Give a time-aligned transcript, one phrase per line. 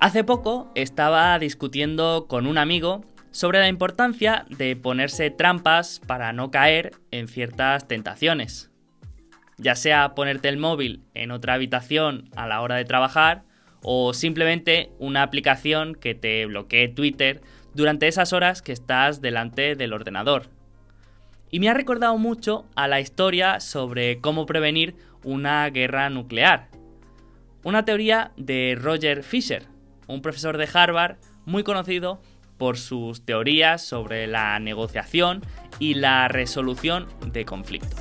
[0.00, 6.52] Hace poco estaba discutiendo con un amigo sobre la importancia de ponerse trampas para no
[6.52, 8.70] caer en ciertas tentaciones.
[9.56, 13.42] Ya sea ponerte el móvil en otra habitación a la hora de trabajar
[13.82, 17.40] o simplemente una aplicación que te bloquee Twitter
[17.74, 20.46] durante esas horas que estás delante del ordenador.
[21.50, 24.94] Y me ha recordado mucho a la historia sobre cómo prevenir
[25.24, 26.68] una guerra nuclear.
[27.64, 29.66] Una teoría de Roger Fisher,
[30.08, 32.20] un profesor de Harvard muy conocido
[32.56, 35.42] por sus teorías sobre la negociación
[35.78, 38.00] y la resolución de conflictos.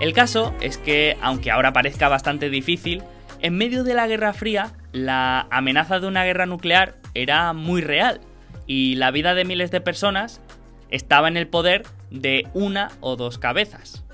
[0.00, 3.02] El caso es que, aunque ahora parezca bastante difícil,
[3.42, 8.20] en medio de la Guerra Fría, la amenaza de una guerra nuclear era muy real
[8.66, 10.40] y la vida de miles de personas
[10.90, 14.04] estaba en el poder de una o dos cabezas.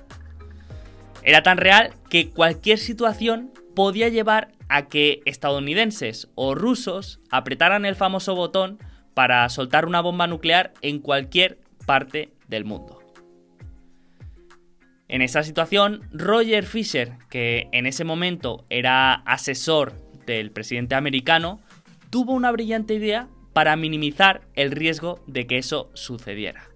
[1.26, 7.96] Era tan real que cualquier situación podía llevar a que estadounidenses o rusos apretaran el
[7.96, 8.78] famoso botón
[9.12, 13.00] para soltar una bomba nuclear en cualquier parte del mundo.
[15.08, 19.94] En esa situación, Roger Fisher, que en ese momento era asesor
[20.26, 21.60] del presidente americano,
[22.10, 26.68] tuvo una brillante idea para minimizar el riesgo de que eso sucediera.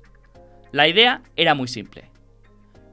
[0.72, 2.10] La idea era muy simple.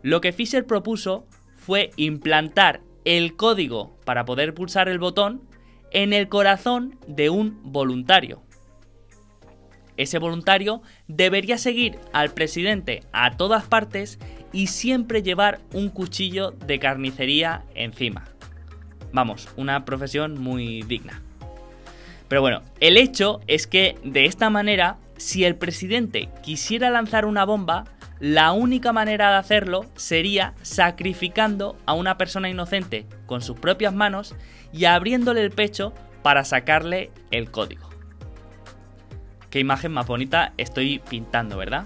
[0.03, 1.26] Lo que Fisher propuso
[1.67, 5.41] fue implantar el código para poder pulsar el botón
[5.91, 8.41] en el corazón de un voluntario.
[9.97, 14.17] Ese voluntario debería seguir al presidente a todas partes
[14.53, 18.23] y siempre llevar un cuchillo de carnicería encima.
[19.11, 21.21] Vamos, una profesión muy digna.
[22.29, 27.43] Pero bueno, el hecho es que de esta manera, si el presidente quisiera lanzar una
[27.43, 27.83] bomba,
[28.19, 34.35] la única manera de hacerlo sería sacrificando a una persona inocente con sus propias manos
[34.73, 37.89] y abriéndole el pecho para sacarle el código.
[39.49, 41.85] Qué imagen más bonita estoy pintando, ¿verdad?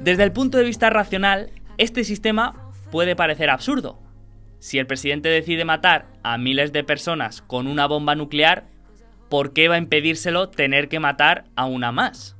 [0.00, 3.98] Desde el punto de vista racional, este sistema puede parecer absurdo,
[4.60, 8.68] si el presidente decide matar a miles de personas con una bomba nuclear,
[9.28, 12.36] ¿por qué va a impedírselo tener que matar a una más?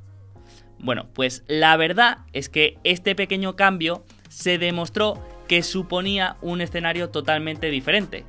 [0.79, 7.09] Bueno, pues la verdad es que este pequeño cambio se demostró que suponía un escenario
[7.09, 8.23] totalmente diferente.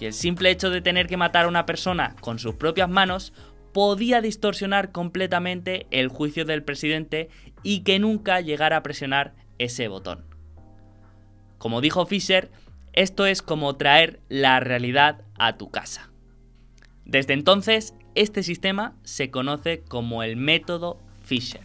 [0.00, 3.32] Y el simple hecho de tener que matar a una persona con sus propias manos
[3.72, 7.28] podía distorsionar completamente el juicio del presidente
[7.62, 10.24] y que nunca llegara a presionar ese botón.
[11.58, 12.50] Como dijo Fisher,
[12.96, 16.10] esto es como traer la realidad a tu casa.
[17.04, 21.60] Desde entonces, este sistema se conoce como el método Fisher.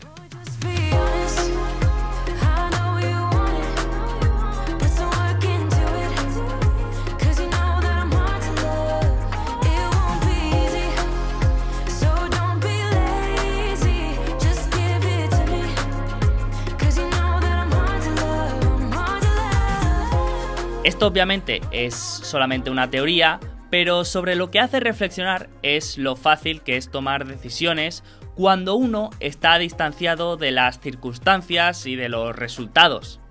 [20.91, 26.63] Esto obviamente es solamente una teoría, pero sobre lo que hace reflexionar es lo fácil
[26.63, 28.03] que es tomar decisiones
[28.35, 33.22] cuando uno está distanciado de las circunstancias y de los resultados.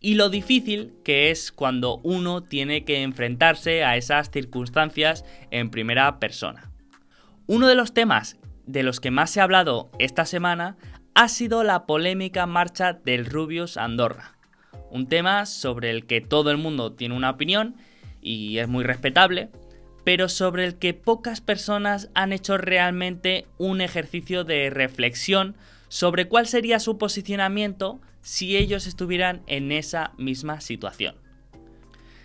[0.00, 6.18] Y lo difícil que es cuando uno tiene que enfrentarse a esas circunstancias en primera
[6.18, 6.72] persona.
[7.46, 10.78] Uno de los temas de los que más se ha hablado esta semana
[11.14, 14.31] ha sido la polémica marcha del Rubius Andorra
[14.92, 17.74] un tema sobre el que todo el mundo tiene una opinión
[18.20, 19.48] y es muy respetable,
[20.04, 25.56] pero sobre el que pocas personas han hecho realmente un ejercicio de reflexión
[25.88, 31.16] sobre cuál sería su posicionamiento si ellos estuvieran en esa misma situación.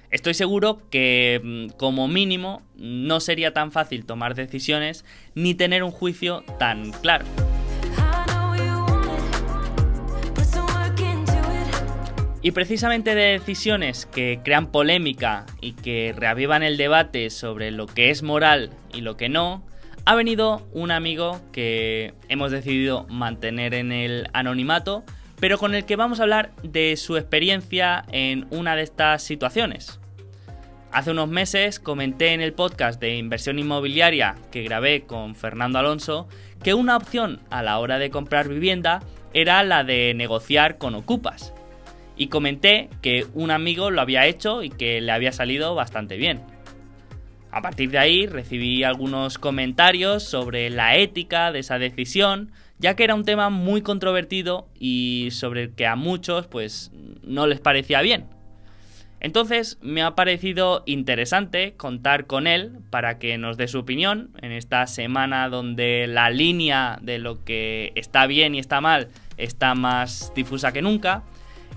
[0.10, 5.06] Estoy seguro que mm, como mínimo no sería tan fácil tomar decisiones
[5.36, 7.26] ni tener un juicio tan claro.
[12.48, 18.10] Y precisamente de decisiones que crean polémica y que reavivan el debate sobre lo que
[18.10, 19.66] es moral y lo que no,
[20.06, 25.04] ha venido un amigo que hemos decidido mantener en el anonimato,
[25.42, 30.00] pero con el que vamos a hablar de su experiencia en una de estas situaciones.
[30.94, 36.30] Hace unos meses comenté en el podcast de inversión inmobiliaria que grabé con Fernando Alonso
[36.64, 39.04] que una opción a la hora de comprar vivienda
[39.34, 41.54] era la de negociar con ocupas
[42.18, 46.42] y comenté que un amigo lo había hecho y que le había salido bastante bien.
[47.50, 53.04] a partir de ahí recibí algunos comentarios sobre la ética de esa decisión, ya que
[53.04, 56.92] era un tema muy controvertido y sobre el que a muchos pues
[57.24, 58.26] no les parecía bien.
[59.20, 64.52] Entonces me ha parecido interesante contar con él para que nos dé su opinión en
[64.52, 70.32] esta semana donde la línea de lo que está bien y está mal está más
[70.36, 71.24] difusa que nunca.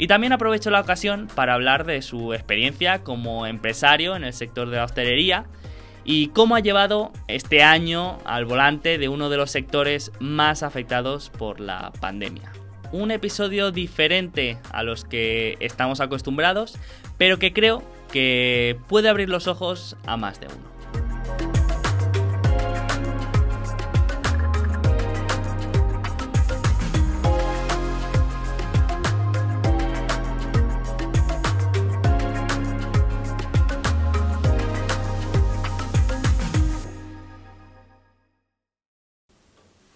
[0.00, 4.70] Y también aprovecho la ocasión para hablar de su experiencia como empresario en el sector
[4.70, 5.44] de la hostelería
[6.04, 11.28] y cómo ha llevado este año al volante de uno de los sectores más afectados
[11.28, 12.50] por la pandemia.
[12.92, 16.78] Un episodio diferente a los que estamos acostumbrados,
[17.18, 20.69] pero que creo que puede abrir los ojos a más de uno.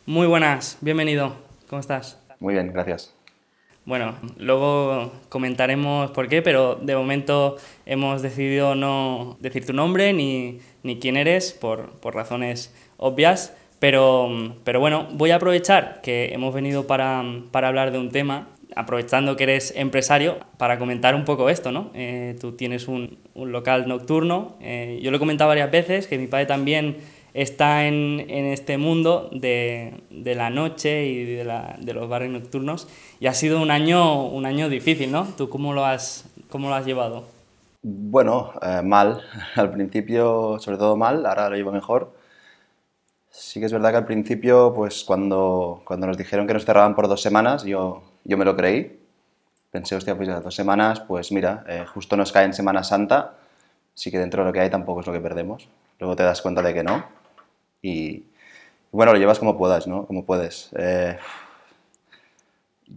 [0.06, 1.34] Muy buenas, bienvenido.
[1.66, 2.18] ¿Cómo estás?
[2.38, 3.14] Muy bien, gracias.
[3.86, 7.56] Bueno, luego comentaremos por qué, pero de momento
[7.86, 10.60] hemos decidido no decir tu nombre ni,
[11.00, 13.56] quién eres por, razones obvias.
[13.78, 17.20] Pero, pero, bueno, voy a aprovechar que hemos venido para,
[17.54, 21.90] hablar de un tema, aprovechando que eres empresario, para comentar un poco esto, ¿no?
[21.94, 26.26] Eh, tú tienes un, local nocturno, eh, yo lo he comentado varias veces, que mi
[26.26, 26.98] padre también
[27.34, 32.88] está en, este mundo de, la noche y de, los barrios nocturnos
[33.18, 35.26] y ha sido un año, un año difícil, ¿no?
[35.36, 37.24] ¿Tú cómo lo has, cómo lo has llevado?
[37.82, 39.20] Bueno, eh, mal.
[39.56, 42.14] Al principio, sobre todo mal, ahora lo llevo mejor.
[43.30, 46.94] Sí que es verdad que al principio, pues cuando, cuando nos dijeron que nos cerraban
[46.94, 49.00] por dos semanas, yo, yo me lo creí.
[49.72, 53.34] Pensé, hostia, pues ya dos semanas, pues mira, eh, justo nos cae en Semana Santa,
[53.92, 55.68] sí que dentro de lo que hay tampoco es lo que perdemos.
[55.98, 57.04] Luego te das cuenta de que no
[57.84, 58.24] y
[58.92, 60.06] bueno, lo llevas como puedas, ¿no?
[60.06, 60.70] Como puedes.
[60.74, 61.18] Eh,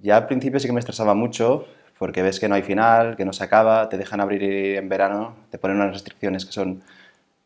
[0.02, 1.68] ya al principio sí que me estresaba mucho
[2.00, 5.36] porque ves que no hay final, que no se acaba, te dejan abrir en verano,
[5.50, 6.84] te ponen unas restricciones que son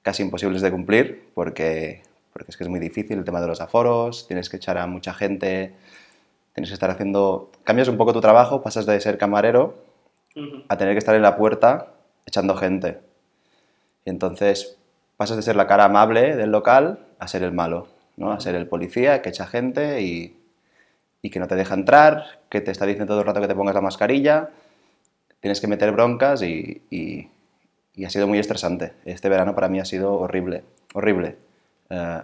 [0.04, 3.60] casi imposibles de cumplir porque, porque es que es muy difícil el tema de los
[3.60, 5.74] aforos, tienes que echar a mucha gente,
[6.54, 7.52] tienes que estar haciendo...
[7.64, 9.84] Cambias un poco tu trabajo, pasas de ser camarero
[10.68, 11.94] a tener que estar en la puerta
[12.28, 13.00] echando gente.
[14.06, 14.78] Y entonces
[15.22, 17.88] pasas de ser la cara amable del local a ser el malo,
[18.18, 18.32] ¿no?
[18.32, 20.36] a ser el policía que echa gente y,
[21.22, 23.54] y, que no te deja entrar, que te está diciendo todo el rato que te
[23.54, 24.50] pongas la mascarilla,
[25.40, 27.30] tienes que meter broncas y, y,
[28.04, 28.94] ha sido muy estresante.
[29.06, 30.64] Este verano para mí ha sido horrible,
[30.96, 31.36] horrible.
[31.92, 32.22] Eh,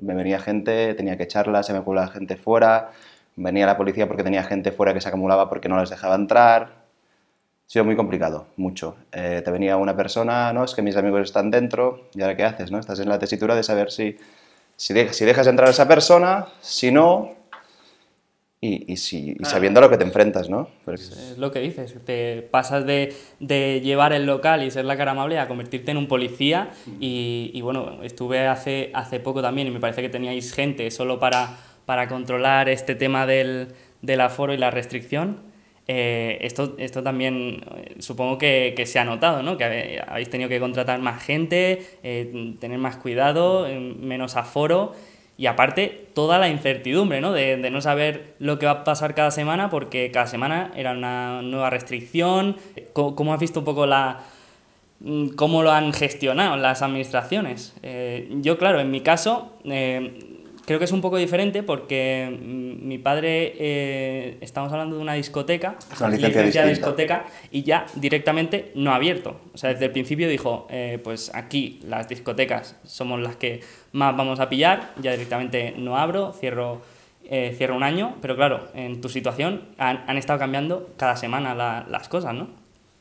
[0.00, 2.92] me venía gente, tenía que echarla, se me acumulaba gente fuera,
[3.34, 6.83] venía la policía porque tenía gente fuera que se acumulaba porque no les dejaba entrar,
[7.66, 8.96] ha sido muy complicado, mucho.
[9.10, 10.64] Eh, te venía una persona, ¿no?
[10.64, 12.78] Es que mis amigos están dentro, ¿y ahora qué haces, no?
[12.78, 14.16] Estás en la tesitura de saber si,
[14.76, 17.32] si, dejas entrar a esa persona, si no,
[18.60, 20.68] y, si, sabiendo a lo que te enfrentas, ¿no?
[20.86, 25.10] Es lo que dices, te pasas de, de, llevar el local y ser la cara
[25.10, 26.70] amable a convertirte en un policía
[27.00, 31.18] y, y, bueno, estuve hace, hace poco también y me parece que teníais gente solo
[31.18, 33.68] para, para controlar este tema del,
[34.00, 35.53] del aforo y la restricción
[35.86, 39.58] eh, esto, esto también eh, supongo que, que, se ha notado, ¿no?
[39.58, 43.66] que habéis tenido que contratar más gente, eh, tener más cuidado,
[44.00, 44.92] menos aforo
[45.36, 47.32] y aparte toda la incertidumbre ¿no?
[47.32, 50.92] De, de, no saber lo que va a pasar cada semana porque cada semana era
[50.92, 52.56] una nueva restricción.
[52.94, 54.20] ¿Cómo, cómo has visto un poco la,
[55.00, 57.74] mm, cómo lo han gestionado las administraciones?
[58.40, 59.52] yo, claro, en mi caso
[60.66, 65.14] Creo que es un poco diferente porque mm, mi padre, eh, estamos hablando de una
[65.14, 69.36] discoteca, una licencia, de discoteca, y ya directamente no ha abierto.
[69.52, 73.60] O sea, desde el principio dijo, eh, pues aquí las discotecas somos las que
[73.92, 76.80] más vamos a pillar, ya directamente no abro, cierro,
[77.24, 81.54] eh, cierro un año, pero claro, en tu situación han, han estado cambiando cada semana
[81.88, 82.48] las cosas, ¿no?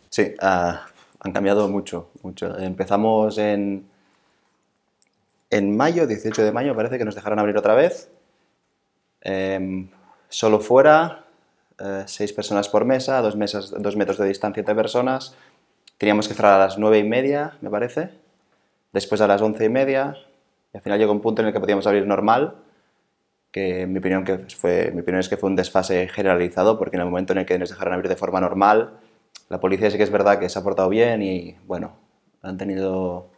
[0.10, 0.86] Sí, ah,
[1.22, 2.58] han cambiado mucho, mucho.
[2.60, 3.86] Empezamos en
[5.53, 8.10] en mayo, 18 de mayo, parece que nos dejaron abrir otra vez.
[9.22, 9.88] Em,
[10.27, 11.25] solo fuera,
[11.79, 15.36] eh, seis personas por mesa, dos, metros de distancia entre personas.
[16.00, 18.10] Teníamos que cerrar a las nueve y media, me parece.
[18.93, 20.17] Después a las once y media.
[20.74, 22.55] Y al final llegó un punto en el que podíamos abrir normal,
[23.51, 27.01] que mi opinión, que fue, mi opinión es que fue un desfase generalizado, porque en
[27.01, 29.00] el momento en el que nos dejaron abrir de forma normal,
[29.50, 31.93] la policía sí que es verdad que se ha portado bien y, bueno,
[32.41, 33.33] han tenido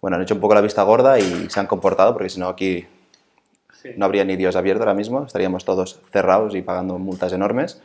[0.00, 2.48] bueno, han hecho un poco la vista gorda y se han comportado, porque si no
[2.48, 2.86] aquí
[3.96, 7.80] no habría ni Dios abierto ahora mismo, estaríamos todos cerrados y pagando multas enormes.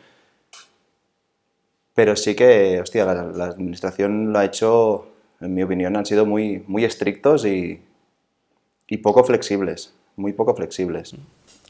[1.94, 5.08] Pero sí que, hostia, la, administración lo ha hecho
[5.42, 7.82] en mi opinión, han sido muy, muy estrictos y,
[8.88, 11.16] y poco flexibles, muy poco flexibles.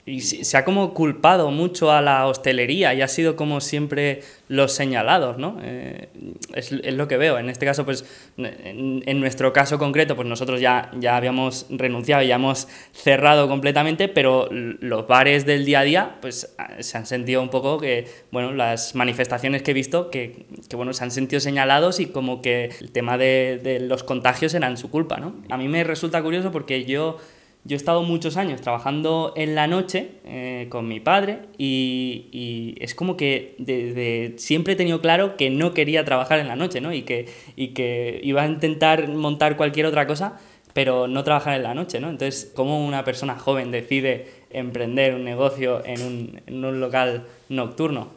[0.08, 4.72] Y se ha como culpado mucho a la hostelería y ha sido como siempre los
[4.72, 5.58] señalados, ¿no?
[5.64, 6.10] Eh,
[6.54, 7.40] es, es, lo que veo.
[7.40, 8.06] En este caso, pues,
[8.38, 14.08] en, en, nuestro caso concreto, pues nosotros ya, ya habíamos renunciado, ya hemos cerrado completamente,
[14.08, 18.52] pero los bares del día a día, pues, se han sentido un poco que, bueno,
[18.52, 22.70] las manifestaciones que he visto, que, que bueno, se han sentido señalados y como que
[22.80, 25.34] el tema de, de los contagios eran su culpa, ¿no?
[25.50, 27.18] A mí me resulta curioso porque yo
[27.66, 32.76] yo he estado muchos años trabajando en la noche eh, con mi padre y, y,
[32.80, 36.80] es como que desde siempre he tenido claro que no quería trabajar en la noche,
[36.80, 36.94] ¿no?
[36.94, 40.38] Y que, y que iba a intentar montar cualquier otra cosa,
[40.74, 42.10] pero no trabajar en la noche, ¿no?
[42.10, 48.10] Entonces, ¿cómo una persona joven decide emprender un negocio en un, en un local nocturno?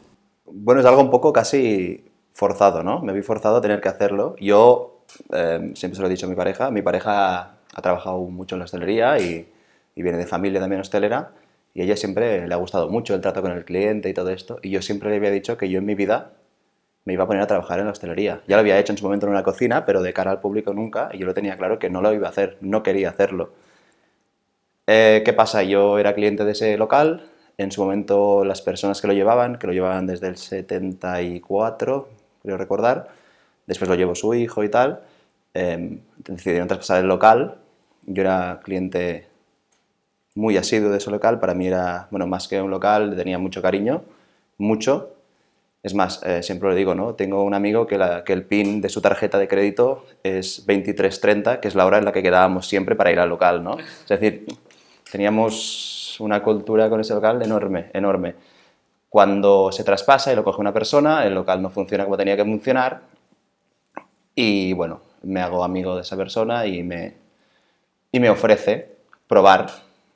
[0.45, 3.01] Bueno, es algo un poco casi forzado, ¿no?
[3.01, 4.35] Me vi forzado a tener que hacerlo.
[4.39, 8.55] Yo, eh, siempre se lo he dicho a mi pareja, mi pareja ha trabajado mucho
[8.55, 9.47] en la hostelería y,
[9.95, 11.31] y, viene de familia también hostelera
[11.73, 14.29] y a ella siempre le ha gustado mucho el trato con el cliente y todo
[14.29, 16.31] esto y yo siempre le había dicho que yo en mi vida
[17.05, 18.41] me iba a poner a trabajar en la hostelería.
[18.47, 20.73] Ya lo había hecho en su momento en una cocina, pero de cara al público
[20.73, 23.51] nunca y yo lo tenía claro que no lo iba a hacer, no quería hacerlo.
[24.85, 25.63] Eh, ¿Qué pasa?
[25.63, 29.67] Yo era cliente de ese local, en su momento las personas que lo llevaban, que
[29.67, 32.09] lo llevaban desde el 74,
[32.41, 33.07] creo recordar,
[33.67, 35.01] después lo llevó su hijo y tal,
[35.59, 37.57] eh, decidieron traspasar el local.
[38.05, 39.27] Yo era cliente
[40.35, 43.61] muy asiduo de ese local, para mí era, bueno, más que un local, tenía mucho
[43.61, 44.03] cariño,
[44.57, 45.15] mucho.
[45.83, 47.15] Es más, eh, siempre lo digo, ¿no?
[47.15, 51.67] Tengo un amigo que, que, el PIN de su tarjeta de crédito es 2330, que
[51.67, 53.77] es la hora en la que quedábamos siempre para ir al local, ¿no?
[53.79, 54.45] Es decir,
[55.11, 58.35] teníamos una cultura con ese local enorme, enorme.
[59.09, 62.45] Cuando se traspasa y lo coge una persona, el local no funciona como tenía que
[62.45, 63.01] funcionar
[64.35, 67.15] y, bueno, me hago amigo de esa persona y me,
[68.11, 68.95] y me ofrece
[69.27, 69.69] probar,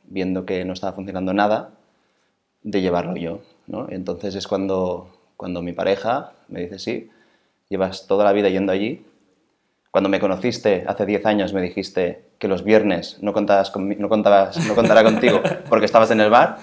[0.06, 1.72] viendo que no estaba funcionando nada,
[2.64, 3.42] de llevarlo yo.
[3.68, 3.88] ¿no?
[3.90, 7.10] Entonces es cuando, cuando mi pareja me dice, sí,
[7.70, 9.06] llevas toda la vida yendo allí.
[9.92, 14.10] Cuando me conociste hace 10 años me dijiste que los viernes no, contabas con, no,
[14.10, 16.58] contabas, no contara contigo porque estabas en el bar.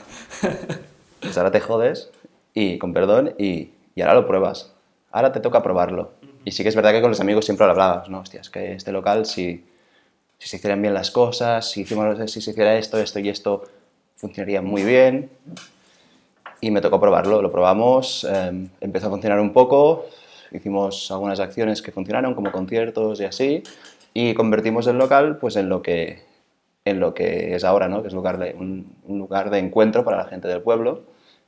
[1.21, 2.11] Pues ahora te jodes
[2.55, 4.75] y con perdón y, y ahora lo pruebas.
[5.13, 6.13] Ahora te toca probarlo.
[6.45, 8.21] Y sí que es verdad que con los amigos siempre lo hablabas, ¿no?
[8.21, 9.65] Hostias, que este local, si,
[10.39, 13.65] si se hicieran bien las cosas, si, hicimos, si se hiciera esto, esto y esto,
[14.17, 15.31] funcionaría muy bien.
[16.63, 20.07] Y me tocó probarlo, lo probamos, eh, empezó a funcionar un poco,
[20.53, 23.63] hicimos algunas acciones que funcionaron, como conciertos y así,
[24.13, 26.23] y convertimos el local pues, en, lo que,
[26.85, 28.03] en lo que es ahora, ¿no?
[28.03, 31.03] que es lugar de, un, un lugar de encuentro para la gente del pueblo,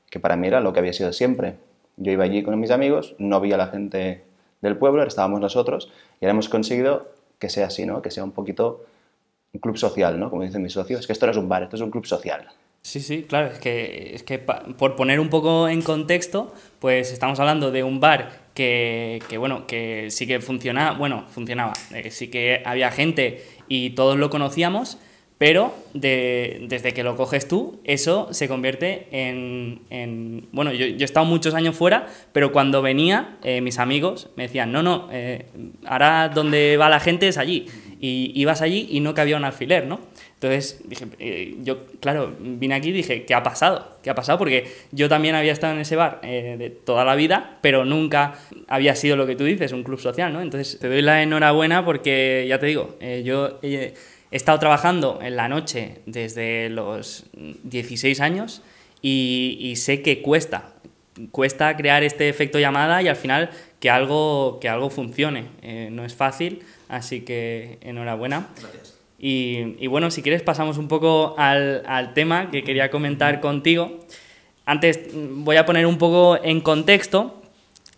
[0.08, 1.56] que para mí era lo que había sido siempre.
[1.98, 4.24] Yo iba allí con mis amigos, no vi a la gente
[4.62, 5.90] del pueblo, estábamos nosotros,
[6.20, 8.00] y ahora hemos conseguido que sea así, ¿no?
[8.00, 8.84] que sea un poquito
[9.52, 10.30] un club social, ¿no?
[10.30, 12.06] como dicen mis socios, es que esto no es un bar, esto es un club
[12.06, 12.48] social.
[12.82, 17.38] Sí, sí, claro, es que, es que por poner un poco en contexto, pues estamos
[17.38, 22.28] hablando de un bar que, que bueno, que sí que funcionaba, bueno, funcionaba, eh, sí
[22.28, 24.98] que había gente y todos lo conocíamos,
[25.42, 29.80] pero de, desde que lo coges tú, eso se convierte en...
[29.90, 34.28] en bueno, yo, yo, he estado muchos años fuera, pero cuando venía, eh, mis amigos
[34.36, 35.46] me decían, no, no, eh,
[35.84, 37.66] ahora donde va la gente es allí.
[38.00, 40.00] Y ibas allí y no cabía un alfiler, ¿no?
[40.34, 43.98] Entonces, dije, eh, yo, claro, vine aquí y dije, ¿qué ha pasado?
[44.02, 44.38] ¿Qué ha pasado?
[44.38, 48.34] Porque yo también había estado en ese bar de toda la vida, pero nunca
[48.66, 50.40] había sido lo que tú dices, un club social, ¿no?
[50.40, 53.60] Entonces, te doy la enhorabuena porque, ya te digo, yo
[54.32, 58.62] He estado trabajando en la noche desde los 16 años
[59.02, 60.72] y, y, sé que cuesta.
[61.32, 65.44] Cuesta crear este efecto llamada y al final que algo, que algo funcione.
[65.60, 68.48] Eh, no es fácil, así que enhorabuena.
[68.58, 68.98] Gracias.
[69.18, 74.00] Y, y, bueno, si quieres pasamos un poco al, al tema que quería comentar contigo.
[74.64, 77.41] Antes voy a poner un poco en contexto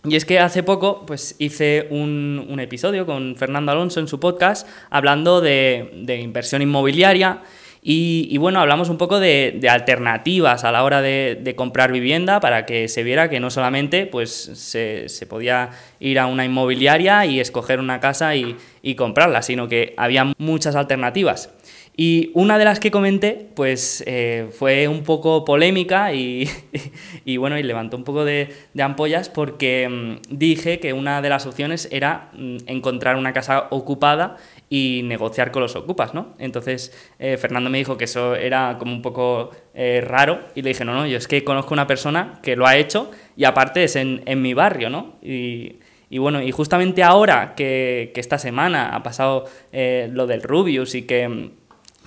[0.05, 4.69] y es que hace poco pues, hice un, episodio con Fernando Alonso en su podcast
[4.91, 7.43] hablando de, inversión inmobiliaria
[7.87, 12.89] y, bueno, hablamos un poco de, alternativas a la hora de, comprar vivienda para que
[12.89, 15.71] se viera que no solamente pues, se, podía
[16.01, 21.51] ir a una inmobiliaria y escoger una casa y comprarla, sino que había muchas alternativas.
[21.97, 26.49] Y una de las que comenté, pues eh, fue un poco polémica y,
[27.25, 31.29] y, bueno, y levantó un poco de, de ampollas porque mmm, dije que una de
[31.29, 36.35] las opciones era mmm, encontrar una casa ocupada y negociar con los ocupas, ¿no?
[36.41, 40.71] Entonces eh, Fernando me dijo que eso era como un poco eh, raro y le
[40.71, 43.85] dije, no, no, yo es que conozco una persona que lo ha hecho y aparte
[43.85, 45.15] es en, en mi barrio, ¿no?
[45.23, 45.77] Y,
[46.11, 51.29] Y bueno, y justamente ahora que, esta semana ha pasado lo del Rubius y que
[51.29, 51.51] mm,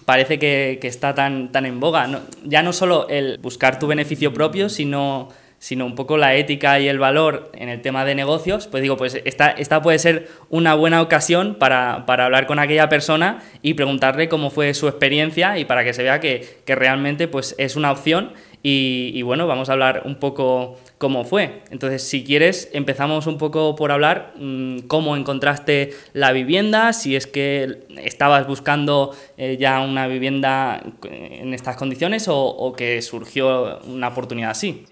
[0.07, 2.07] parece que, está tan, tan en boga,
[2.45, 5.27] ya no solo el buscar tu beneficio propio, sino
[5.59, 8.95] sino un poco la ética y el valor en el tema de negocios, pues digo,
[8.95, 14.29] pues esta, esta puede ser una buena ocasión para, hablar con aquella persona y preguntarle
[14.29, 18.31] cómo fue su experiencia y para que se vea que, realmente pues, es una opción
[18.63, 21.61] y, bueno, vamos a hablar un poco cómo fue.
[21.69, 27.27] Entonces, si quieres, empezamos un poco por hablar mm, cómo encontraste la vivienda, si es
[27.27, 34.09] que estabas buscando eh, ya una vivienda en estas condiciones o, o que surgió una
[34.09, 34.85] oportunidad así.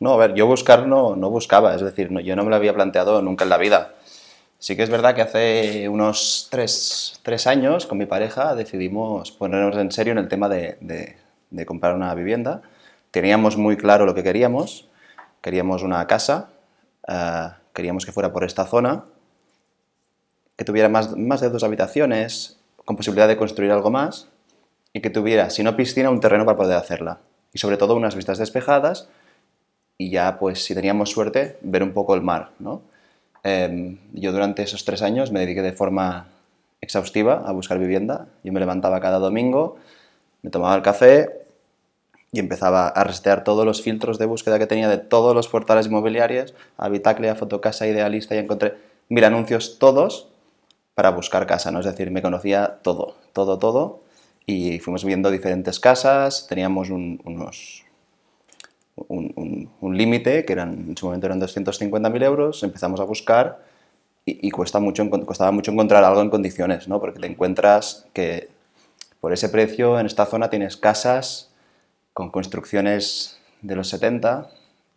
[0.00, 2.56] No, a ver, yo buscar no, no buscaba, es decir, no, yo no me lo
[2.56, 3.94] había planteado nunca en la vida.
[4.58, 9.76] Sí que es verdad que hace unos tres, tres años con mi pareja decidimos ponernos
[9.76, 12.62] en serio en el tema de, de, comprar una vivienda.
[13.14, 14.88] Teníamos muy claro lo que queríamos,
[15.40, 16.48] queríamos una casa,
[17.06, 19.04] eh, queríamos que fuera por esta zona,
[20.56, 24.26] que tuviera más, más de dos habitaciones, con posibilidad de construir algo más,
[24.92, 27.20] y que tuviera, si no piscina, un terreno para poder hacerla.
[27.52, 29.08] Y sobre todo unas vistas despejadas
[29.96, 32.82] y ya, pues, si teníamos suerte, ver un poco el mar, ¿no?
[33.44, 36.26] Em, yo durante esos tres años me dediqué de forma
[36.80, 38.26] exhaustiva a buscar vivienda.
[38.42, 39.76] Yo me levantaba cada domingo,
[40.42, 41.43] me tomaba el café
[42.34, 45.86] y empezaba a resetear todos los filtros de búsqueda que tenía de todos los portales
[45.86, 48.74] inmobiliarios, Habitaclia, Fotocasa, Idealista, y encontré
[49.08, 50.26] mil anuncios todos
[50.96, 51.78] para buscar casa, ¿no?
[51.78, 54.00] Es decir, me conocía todo, todo, todo,
[54.46, 57.84] y fuimos viendo diferentes casas, teníamos unos,
[58.96, 63.62] un, límite, que eran, en su momento eran 250.000 euros, empezamos a buscar
[64.24, 66.98] y, cuesta mucho, costaba mucho encontrar algo en condiciones, ¿no?
[66.98, 68.48] porque te encuentras que
[69.20, 71.53] por ese precio en esta zona tienes casas
[72.14, 74.48] con construcciones de los 70,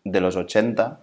[0.06, 1.00] de los 80,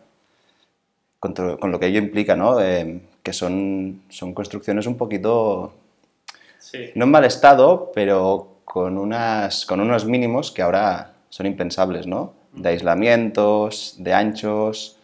[1.20, 2.60] con, lo que ello implica, ¿no?
[2.60, 5.74] Eh, que son, son construcciones un poquito,
[6.94, 12.32] no en mal estado, pero con, unas, con unos mínimos que ahora son impensables, ¿no?
[12.54, 14.96] de aislamientos, de anchos,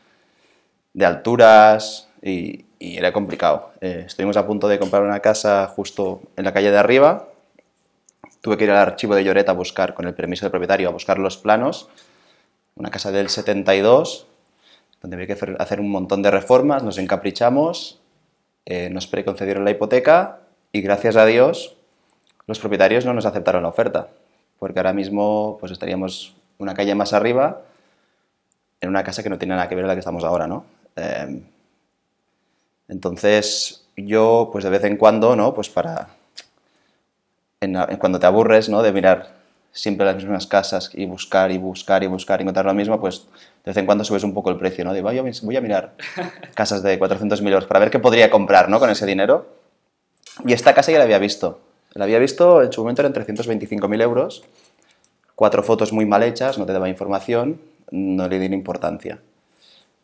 [0.92, 3.73] de alturas y, era complicado.
[3.83, 7.29] Eh, estuvimos a punto de comprar una casa justo en la calle de arriba.
[8.40, 10.92] Tuve que ir al archivo de Lloret a buscar, con el permiso del propietario, a
[10.92, 11.88] buscar los planos.
[12.74, 14.26] Una casa del 72,
[15.03, 18.00] donde había que hacer un montón de reformas, nos encaprichamos,
[18.66, 20.40] eh, nos preconcedieron la hipoteca
[20.72, 21.76] y gracias a Dios
[22.46, 24.09] los propietarios no nos aceptaron la oferta,
[24.59, 27.62] porque ahora mismo pues estaríamos una calle más arriba,
[28.81, 30.64] en una casa que no tiene nada que ver con la que estamos ahora, ¿no?
[30.96, 31.44] Em,
[32.88, 35.55] entonces, yo, pues de vez en cuando, ¿no?
[35.55, 36.09] Pues para...
[37.99, 38.83] cuando te aburres, ¿no?
[38.83, 39.35] De mirar
[39.73, 43.27] siempre las mismas casas y buscar y buscar y buscar y encontrar lo mismo, pues
[43.64, 44.94] de vez en cuando subes un poco el precio, ¿no?
[44.94, 45.11] Digo,
[45.42, 45.94] voy a mirar
[46.55, 48.81] casas de 400.000 euros para ver qué podría comprar, ¿no?
[48.81, 49.46] Con ese dinero.
[50.44, 51.61] Y esta casa ya la había visto.
[51.92, 54.44] La había visto, en su momento eran 325.000 euros
[55.40, 59.20] cuatro fotos muy mal hechas, no te daba información, no le di importancia.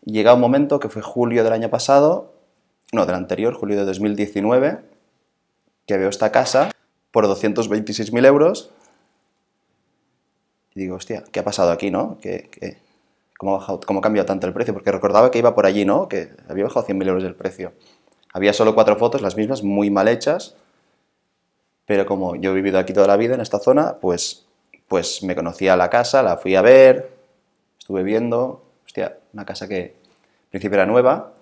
[0.06, 2.32] Llega un momento que fue julio del año pasado,
[2.90, 4.78] no, del anterior, julio de 2019,
[5.84, 6.70] que veo esta casa
[7.10, 8.70] por 226.000 euros
[10.74, 12.18] y digo, hostia, ¿qué ha pasado aquí, no?
[12.20, 12.78] ¿Qué,
[13.38, 14.74] cómo, ha bajado, ¿Cómo ha cambiado tanto el precio?
[14.74, 16.08] Porque recordaba que iba por allí, ¿no?
[16.08, 17.72] Que había bajado 100.000 euros el precio.
[18.32, 20.54] Había solo cuatro fotos, las mismas, muy mal hechas,
[21.86, 24.46] pero como yo he vivido aquí toda la vida en esta zona, pues
[24.88, 27.10] pues me conocía la casa, la fui a ver,
[27.78, 29.96] estuve viendo, hostia, una casa que
[30.44, 31.32] al principio era nueva,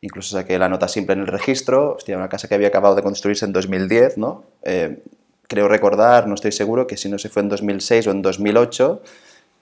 [0.00, 3.02] incluso saqué la nota simple en el registro, hostia, una casa que había acabado de
[3.02, 4.44] construirse en 2010, ¿no?
[4.62, 5.02] Eh,
[5.48, 9.02] creo recordar, no estoy seguro, que si no se fue en 2006 o en 2008,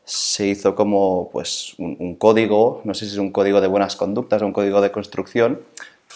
[0.04, 4.42] se hizo como pues, un, código, no sé si es un código de buenas conductas
[4.42, 5.60] o un código de construcción,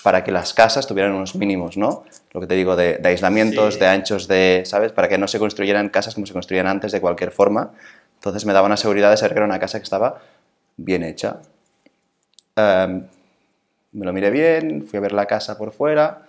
[0.03, 2.05] para que las casas tuvieran unos mínimos, ¿no?
[2.33, 4.93] Lo que te digo, de, aislamientos, de anchos, de, ¿sabes?
[4.93, 7.73] Para que no se construyeran casas como se construían antes de cualquier forma.
[8.15, 10.21] Entonces me daba una seguridad de saber que era una casa que estaba
[10.77, 11.41] bien hecha.
[12.55, 13.07] Em,
[13.93, 16.27] me lo miré bien, fui a ver la casa por fuera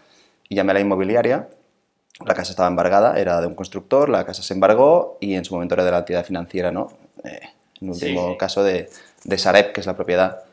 [0.47, 1.49] y llamé a la inmobiliaria.
[2.25, 5.53] La casa estaba embargada, era de un constructor, la casa se embargó y en su
[5.53, 6.89] momento era de la entidad financiera, ¿no?
[7.23, 7.39] Eh,
[7.81, 8.89] en último caso de,
[9.23, 10.43] de Sareb, que es la propiedad.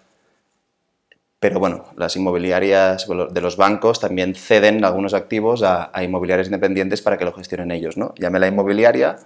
[1.38, 7.18] Pero bueno, las inmobiliarias de los bancos también ceden algunos activos a, inmobiliarias independientes para
[7.18, 7.96] que lo gestionen ellos.
[7.96, 8.14] ¿no?
[8.16, 9.16] Llamé a la inmobiliaria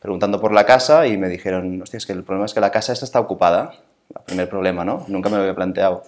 [0.00, 2.70] preguntando por la casa y me dijeron, hostia, es que el problema es que la
[2.70, 3.74] casa esta está ocupada.
[4.14, 5.04] El primer problema, ¿no?
[5.08, 6.04] Nunca me lo había planteado.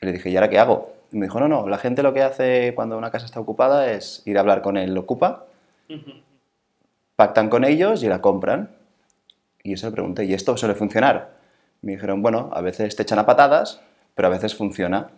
[0.00, 0.92] Y le dije, ¿y ahora qué hago?
[1.12, 3.90] Y me dijo, no, no, la gente lo que hace cuando una casa está ocupada
[3.90, 5.46] es ir a hablar con el ocupa,
[7.16, 8.70] pactan con ellos y la compran.
[9.62, 11.36] Y yo se lo pregunté, ¿y esto suele funcionar?
[11.82, 13.80] Me dijeron, bueno, a veces te echan a patadas,
[14.14, 15.08] pero a veces funciona.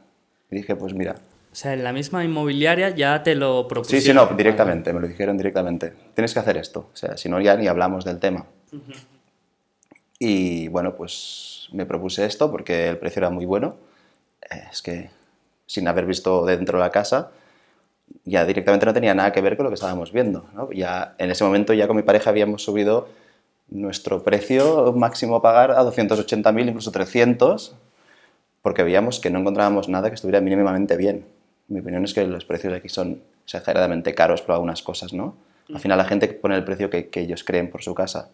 [0.50, 1.16] Y dije, pues mira.
[1.52, 4.02] O sea, en la misma inmobiliaria ya te lo propusieron.
[4.02, 5.92] Sí, sí, no, directamente, me lo dijeron directamente.
[6.14, 6.90] Tienes que hacer esto.
[6.92, 8.46] O sea, si no, ya ni hablamos del tema.
[10.18, 13.76] Y bueno, pues me propuse esto porque el precio era muy bueno.
[14.48, 15.10] Es que
[15.66, 17.30] sin haber visto dentro de la casa,
[18.24, 20.46] ya directamente no tenía nada que ver con lo que estábamos viendo.
[20.52, 20.70] ¿no?
[20.72, 23.08] Ya, en ese momento ya con mi pareja habíamos subido
[23.68, 27.76] nuestro precio máximo a pagar a 280.000, incluso 300,
[28.62, 31.24] porque veíamos que no encontrábamos nada que estuviera mínimamente bien.
[31.68, 35.36] Mi opinión es que los precios aquí son exageradamente caros por algunas cosas, ¿no?
[35.72, 38.28] Al final la gente pone el precio que, que ellos creen por su casa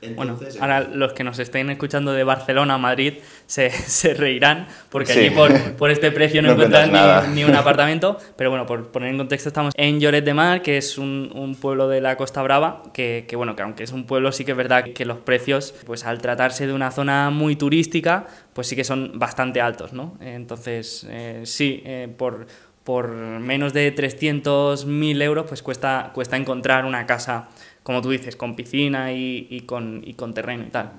[0.16, 3.14] bueno, ahora los que nos estén escuchando de Barcelona, Madrid,
[3.46, 6.90] se, se reirán porque allí por, por, este precio no, encuentran
[7.34, 8.18] ni, ni, un apartamento.
[8.36, 11.54] Pero bueno, por poner en contexto, estamos en Lloret de Mar, que es un, un
[11.54, 14.52] pueblo de la Costa Brava, que, que, bueno, que aunque es un pueblo, sí que
[14.52, 18.76] es verdad que los precios, pues al tratarse de una zona muy turística, pues sí
[18.76, 20.16] que son bastante altos, ¿no?
[20.20, 22.46] Entonces, eh, sí, eh, por
[22.84, 27.48] por menos de 300.000 euros, pues cuesta, cuesta encontrar una casa
[27.90, 30.92] como tú dices, con piscina y, y, con, y con, terreno y tal.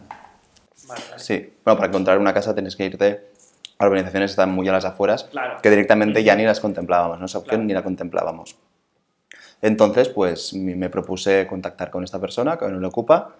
[1.15, 3.29] Sí, bueno, para encontrar una casa tienes que irte
[3.77, 5.29] a organizaciones que están muy a las afueras,
[5.63, 7.27] que directamente ya ni las contemplábamos, ¿no?
[7.27, 8.57] esa opción ni la contemplábamos.
[9.61, 13.35] Entonces, pues me propuse contactar con esta persona, que no le ocupa,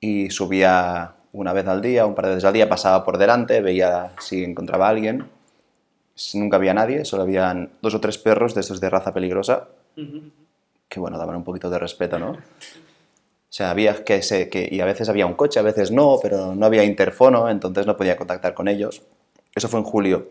[0.00, 3.60] y subía una vez al día, un par de veces al día, pasaba por delante,
[3.60, 5.28] veía si encontraba a alguien.
[6.34, 9.68] Nunca había nadie, solo habían dos o tres perros de esos de raza peligrosa
[10.88, 12.30] que bueno, daban un poquito de respeto, ¿no?
[12.30, 16.18] O sea, había que, se, que y a veces había un coche, a veces no,
[16.20, 19.02] pero no había interfono, entonces no podía contactar con ellos.
[19.54, 20.28] Eso fue en julio.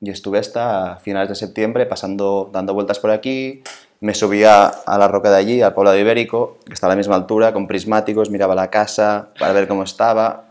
[0.00, 3.62] Y estuve hasta finales de septiembre pasando, dando vueltas por aquí.
[4.00, 6.96] Me subía a la roca de allí, al pueblo de Ibérico, que está a la
[6.96, 10.46] misma altura, con prismáticos, miraba la casa para ver cómo estaba.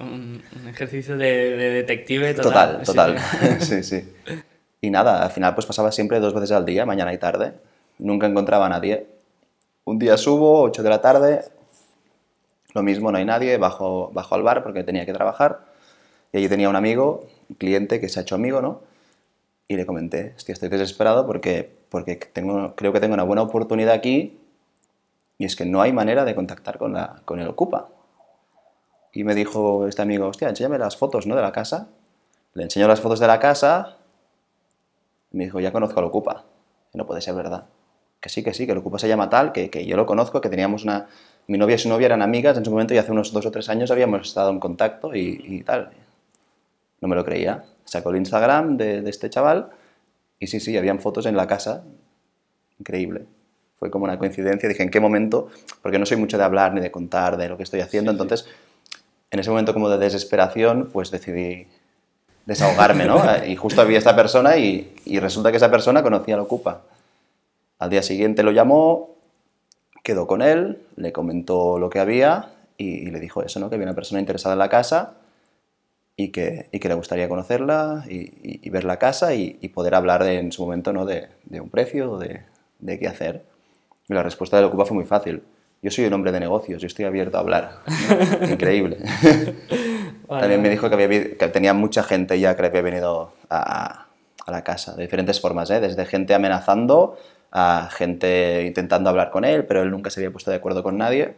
[0.00, 2.82] un, ejercicio de, detective total.
[2.82, 3.60] Total, total.
[3.60, 4.12] sí, sí.
[4.80, 7.54] Y nada, al final pues pasaba siempre dos veces al día, mañana y tarde
[7.98, 9.06] nunca encontraba a nadie.
[9.84, 11.44] Un día subo, 8 de la tarde,
[12.74, 15.60] lo mismo, no hay nadie, bajo, bajo al bar porque tenía que trabajar.
[16.32, 18.80] Y allí tenía un amigo, un cliente que se ha hecho amigo, ¿no?
[19.68, 23.94] Y le comenté, estoy, estoy desesperado porque, porque tengo, creo que tengo una buena oportunidad
[23.94, 24.38] aquí
[25.38, 27.88] y es que no hay manera de contactar con, la, con el Ocupa.
[29.12, 31.34] Y me dijo este amigo, hostia, enséñame las fotos, ¿no?
[31.36, 31.88] De la casa.
[32.52, 33.96] Le enseño las fotos de la casa
[35.32, 36.44] y me dijo, ya conozco al Ocupa.
[36.92, 37.66] no puede ser verdad
[38.26, 40.40] que sí, que sí, que el ocupa se llama tal, que, que, yo lo conozco,
[40.40, 41.06] que teníamos una...
[41.46, 43.52] Mi novia y su novia eran amigas en su momento y hace unos dos o
[43.52, 45.90] tres años habíamos estado en contacto y, y tal.
[47.00, 47.62] No me lo creía.
[47.84, 49.70] Sacó el Instagram de, de, este chaval
[50.40, 51.84] y sí, sí, habían fotos en la casa.
[52.80, 53.26] Increíble.
[53.76, 54.68] Fue como una coincidencia.
[54.68, 55.48] Dije, ¿en qué momento?
[55.80, 58.10] Porque no soy mucho de hablar ni de contar de lo que estoy haciendo.
[58.10, 58.98] Sí, entonces, sí.
[59.30, 61.68] en ese momento como de desesperación, pues decidí
[62.44, 63.22] desahogarme, ¿no?
[63.46, 66.82] y justo había esta persona y, y resulta que esa persona conocía al Ocupa.
[67.78, 69.16] Al día siguiente lo llamó,
[70.02, 73.68] quedó con él, le comentó lo que había y, y le dijo eso, ¿no?
[73.68, 75.14] que había una persona interesada en la casa
[76.16, 80.24] y que, y que le gustaría conocerla y, y ver la casa y, poder hablar
[80.24, 81.04] de, en su momento ¿no?
[81.04, 82.42] de, de un precio, de,
[82.78, 83.44] de, qué hacer.
[84.08, 85.42] Y la respuesta del Ocupa fue muy fácil.
[85.82, 87.82] Yo soy un hombre de negocios, yo estoy abierto a hablar.
[88.50, 88.98] Increíble.
[90.26, 90.40] Vale.
[90.40, 94.06] También me dijo que, había, que, tenía mucha gente ya que le había venido a,
[94.46, 95.80] a la casa, de diferentes formas, ¿eh?
[95.80, 97.18] desde gente amenazando
[97.58, 100.98] a gente intentando hablar con él, pero él nunca se había puesto de acuerdo con
[100.98, 101.36] nadie.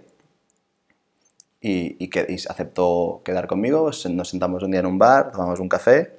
[1.60, 5.60] Y, y, que, y aceptó quedar conmigo, nos sentamos un día en un bar, tomamos
[5.60, 6.16] un café.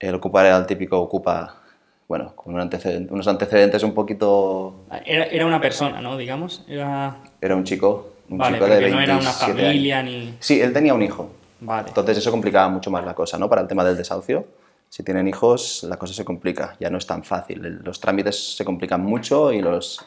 [0.00, 1.62] El Ocupa era el típico Ocupa,
[2.08, 4.86] bueno, con un antecedente, unos antecedentes un poquito...
[5.04, 6.16] Era, era, una persona, ¿no?
[6.16, 7.18] Digamos, era...
[7.40, 10.12] Era un chico, un vale, chico de 27 no era una familia años.
[10.12, 10.34] ni...
[10.40, 11.30] Sí, él tenía un hijo.
[11.60, 11.86] Vale.
[11.86, 13.48] Entonces eso complicaba mucho más la cosa, ¿no?
[13.48, 14.44] Para el tema del desahucio
[14.88, 17.80] si tienen hijos, la cosa se complica, ya no es tan fácil.
[17.84, 20.04] Los trámites se complican mucho y los,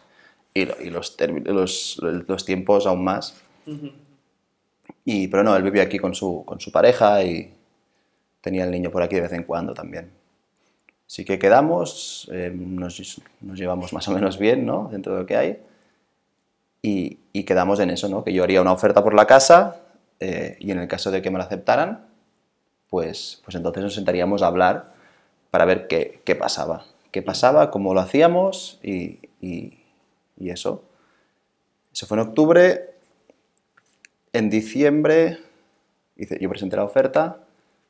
[0.54, 1.16] y, y los,
[1.46, 3.36] los, los, tiempos aún más.
[3.68, 3.94] Uh -huh.
[5.06, 7.54] y, pero no, él vivía aquí con su, con su pareja y
[8.42, 10.12] tenía el niño por aquí de vez en cuando también.
[11.08, 14.90] Así que quedamos, eh, nos, nos, llevamos más o menos bien, ¿no?
[14.92, 15.60] Dentro de lo que hay.
[16.82, 18.24] Y, y quedamos en eso, ¿no?
[18.24, 19.82] Que yo haría una oferta por la casa
[20.20, 22.06] eh, y en el caso de que me la aceptaran,
[22.92, 24.94] pues, pues entonces nos sentaríamos a hablar
[25.50, 26.86] para ver qué, qué pasaba.
[27.12, 29.78] Qué pasaba, cómo lo hacíamos y, y,
[30.38, 30.84] eso.
[31.94, 32.90] Eso fue en octubre.
[34.34, 35.40] En diciembre
[36.18, 37.38] hice, yo presenté la oferta,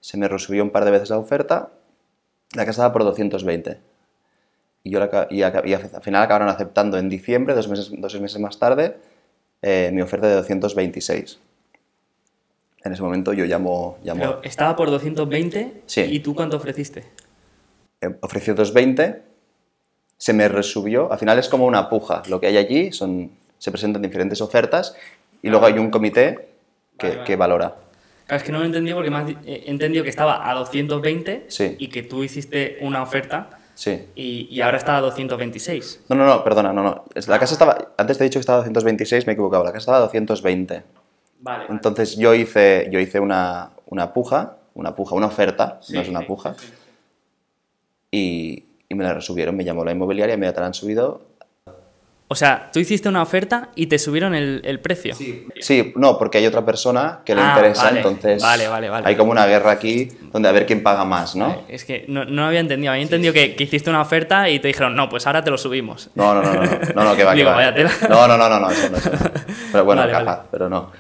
[0.02, 1.70] se me resubió un par de veces la oferta,
[2.54, 3.80] la casa estaba por 220.
[4.84, 8.98] Y, yo la, al final acabaron aceptando en diciembre, dos meses, dos meses más tarde,
[9.64, 11.40] eh, mi oferta de 226.
[12.84, 13.98] En ese momento yo llamo...
[14.04, 16.02] llamo Pero estaba por 220 Sí.
[16.02, 17.06] y tú cuánto ofreciste.
[18.02, 19.22] eh, ofreció 220,
[20.18, 21.12] se me resubió.
[21.12, 22.24] Al final es como una puja.
[22.28, 24.96] Lo que hay allí son, se presentan diferentes ofertas
[25.44, 26.50] y luego hay un comité
[26.98, 27.28] que, Vale, vale.
[27.28, 27.76] que valora.
[28.26, 31.46] Claro, es que no lo he entendido porque di- eh, entendido que estaba a 220
[31.50, 31.76] Sí.
[31.78, 34.08] y que tú hiciste una oferta Sí.
[34.16, 36.02] y, y ahora está a 226.
[36.10, 37.06] No, no, no, perdona, no, no.
[37.28, 39.64] La casa estaba, antes te he dicho que estaba a 226, me he equivocado.
[39.64, 40.84] La casa estaba a 220.
[41.42, 41.66] Vale.
[41.70, 46.10] Entonces yo hice, yo hice una, una puja, una puja, una oferta, Sí, no es
[46.10, 46.74] una sí, puja, sí, sí.
[48.12, 49.56] Y, y me la resubieron.
[49.56, 51.22] Me llamó la inmobiliaria, me la han subido.
[52.28, 55.14] O sea, tú hiciste una oferta y te subieron el, el precio.
[55.16, 59.06] Sí, no, porque hay otra persona que le Ah, interesa, vale, entonces vale, vale, vale.
[59.06, 61.50] hay como una guerra aquí donde a ver quién paga más, ¿no?
[61.50, 62.94] Vale, Es que no, no había entendido.
[62.94, 65.58] Había entendido que, que hiciste una oferta y te dijeron, no, pues ahora te lo
[65.58, 66.10] subimos.
[66.16, 67.56] No, no, no, no, no, no, no, que va, que Digo, va.
[67.58, 67.92] vaya tela.
[68.08, 69.18] No, no, no, no, no, eso no, eso no.
[69.74, 70.48] Pero bueno, Vale, capaz, vale.
[70.52, 70.92] pero no.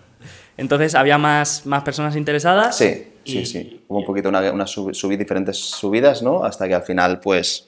[0.61, 2.77] Entonces había más, más personas interesadas.
[2.77, 3.83] Sí, y- sí, sí.
[3.87, 6.43] Hubo un poquito una, una sub- diferentes subidas, ¿no?
[6.45, 7.67] Hasta que al final, pues,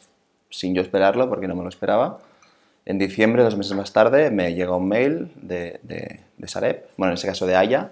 [0.52, 2.20] sin yo esperarlo, porque no me lo esperaba,
[2.86, 7.12] en diciembre, dos meses más tarde, me llega un mail de, de, de Sareb, bueno,
[7.14, 7.92] en ese caso de Haya,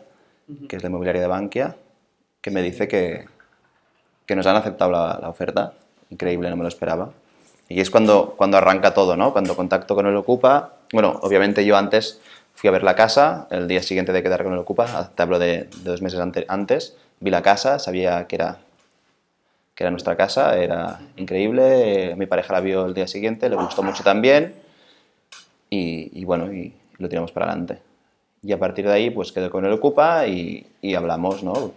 [0.70, 1.76] que es la inmobiliaria de Bankia,
[2.42, 3.26] que me dice que,
[4.28, 5.74] que nos han aceptado la, la oferta.
[6.12, 7.10] Increíble, no me lo esperaba.
[7.70, 9.32] Y es cuando, cuando arranca todo, ¿no?
[9.32, 10.74] Cuando contacto con el Ocupa.
[10.92, 12.20] Bueno, obviamente yo antes
[12.54, 15.40] fui a ver la casa, el día siguiente de quedar con el Ocupa, te hablo
[15.40, 18.60] de, de dos meses ante- antes, vi la casa, sabía que era,
[19.76, 23.56] que era nuestra casa, era increíble, eh, mi pareja la vio el día siguiente, le
[23.56, 24.54] gustó mucho también
[25.70, 27.80] y, y bueno, y lo tiramos para adelante.
[28.44, 31.72] Y a partir de ahí, pues quedé con el Ocupa y, y hablamos, ¿no?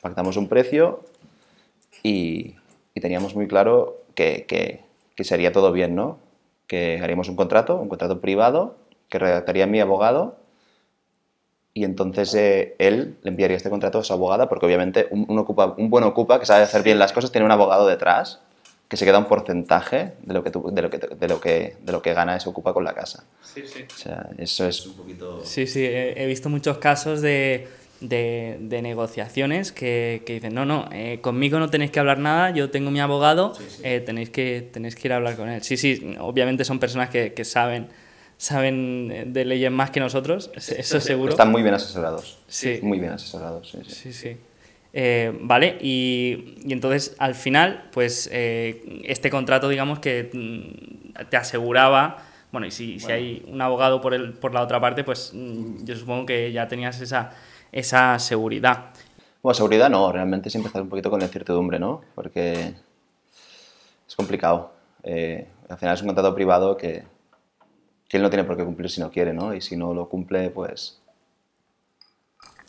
[0.00, 1.00] Pactamos un precio
[2.02, 2.54] y,
[2.94, 4.80] y teníamos muy claro que, que,
[5.14, 6.18] que sería todo bien, ¿no?
[6.66, 8.76] Que haríamos un contrato, un contrato privado,
[9.10, 10.38] que redactaría mi abogado
[11.72, 15.38] y entonces eh, él le enviaría este contrato a su abogada, porque obviamente un, un
[15.38, 18.40] ocupa, un buen ocupa que sabe hacer bien las cosas tiene un abogado detrás
[18.88, 21.76] que se queda un porcentaje de lo que, tú- de lo que, de lo que,
[21.80, 23.22] de lo que gana ese ocupa con la casa.
[23.42, 23.84] Sí, sí.
[23.88, 25.40] O sea, eso es un poquito...
[25.44, 27.68] Sí, sí, he, he visto muchos casos de,
[28.00, 32.50] de, de negociaciones que, que dicen, no, no, eh, conmigo no tenéis que hablar nada,
[32.50, 33.52] yo tengo mi abogado,
[33.84, 35.62] eh, tenéis, que, tenéis que ir a hablar con él.
[35.62, 37.86] Sí, sí, obviamente son personas que, que saben,
[38.40, 41.30] saben eh, de leyes más que nosotros, eso seguro.
[41.30, 42.38] Están muy bien asesorados.
[42.48, 42.80] Sí.
[42.82, 43.90] Muy bien asesorados, sí, sí.
[43.90, 44.36] Sí, sí.
[44.94, 51.36] Eh, vale, y, y entonces al final, pues eh, este contrato, digamos que mm, te
[51.36, 52.16] aseguraba,
[52.50, 55.84] bueno, y si, si hay un abogado por, el, por la otra parte, pues mm,
[55.84, 57.32] yo supongo que ya tenías esa,
[57.70, 58.86] esa seguridad.
[59.42, 62.00] Bueno, seguridad no, realmente siempre estás un poquito con la incertidumbre, ¿no?
[62.14, 62.72] Porque
[64.08, 64.72] es complicado.
[65.02, 67.04] Eh, al final es un contrato privado que,
[68.10, 69.54] que él no tiene por qué cumplir si no quiere, ¿no?
[69.54, 71.00] Y si no lo cumple, pues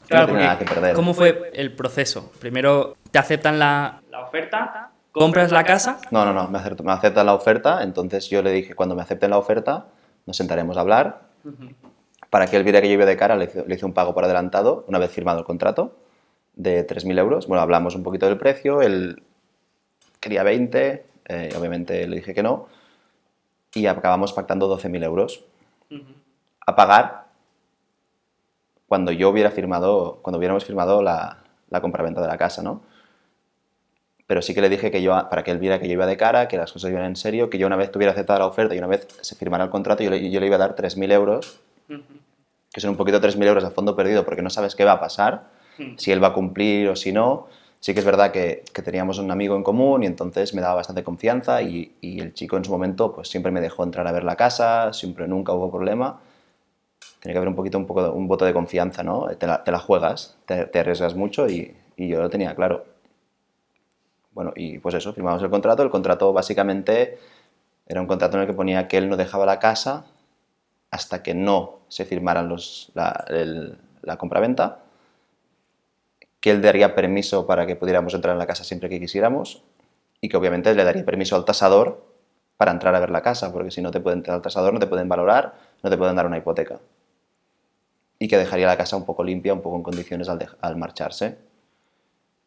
[0.10, 0.94] no tiene nada que perder.
[0.96, 2.32] ¿Cómo fue el proceso?
[2.40, 5.98] Primero te aceptan la, la oferta, compras la casa.
[6.12, 9.02] No, no, no, me, acepta- me aceptan la oferta, entonces yo le dije, cuando me
[9.02, 9.88] acepten la oferta,
[10.28, 11.22] nos sentaremos a hablar.
[12.30, 14.14] Para que él viera que yo iba de cara, le hice, le hice un pago
[14.14, 15.98] por adelantado, una vez firmado el contrato,
[16.54, 17.48] de 3.000 euros.
[17.48, 19.24] Bueno, hablamos un poquito del precio, él
[20.20, 22.68] quería 20, eh, obviamente le dije que no,
[23.74, 25.44] y acabamos pactando 12.000 euros
[26.66, 27.26] a pagar
[28.88, 31.38] cuando yo hubiera firmado, cuando hubiéramos firmado la,
[31.70, 32.82] la compraventa de la casa, ¿no?
[34.28, 36.16] Pero sí que le dije que yo, para que él viera que yo iba de
[36.16, 38.76] cara, que las cosas iban en serio, que yo una vez tuviera aceptada la oferta
[38.76, 41.12] y una vez se firmara el contrato, yo le, yo le iba a dar 3.000
[41.12, 41.60] euros,
[42.72, 45.00] que son un poquito 3.000 euros a fondo perdido porque no sabes qué va a
[45.02, 45.50] pasar,
[45.98, 47.48] si él va a cumplir o si no.
[47.82, 50.76] Sí que es verdad que, que teníamos un amigo en común y entonces me daba
[50.76, 54.12] bastante confianza y, y el chico en su momento pues siempre me dejó entrar a
[54.12, 56.22] ver la casa, siempre nunca hubo problema.
[57.20, 59.28] Tiene que haber un poquito un, poco, un voto de confianza, ¿no?
[59.36, 62.86] Te la, te la juegas, te, te arriesgas mucho y, y yo lo tenía claro.
[64.34, 65.84] Bueno, y pues eso, firmamos el contrato.
[65.84, 67.18] El contrato básicamente
[67.88, 70.06] era un contrato en el que ponía que él no dejaba la casa
[70.92, 73.26] hasta que no se firmaran los, la,
[74.02, 74.80] la compraventa,
[76.42, 79.64] que él daría permiso para que pudiéramos entrar en la casa siempre que quisiéramos
[80.20, 82.04] y que obviamente le daría permiso al tasador
[82.58, 84.80] para entrar a ver la casa, porque si no te puede entrar al tasador no
[84.80, 86.80] te pueden valorar, no te pueden dar una hipoteca.
[88.20, 91.38] Y que dejaría la casa un poco limpia, un poco en condiciones al, marcharse.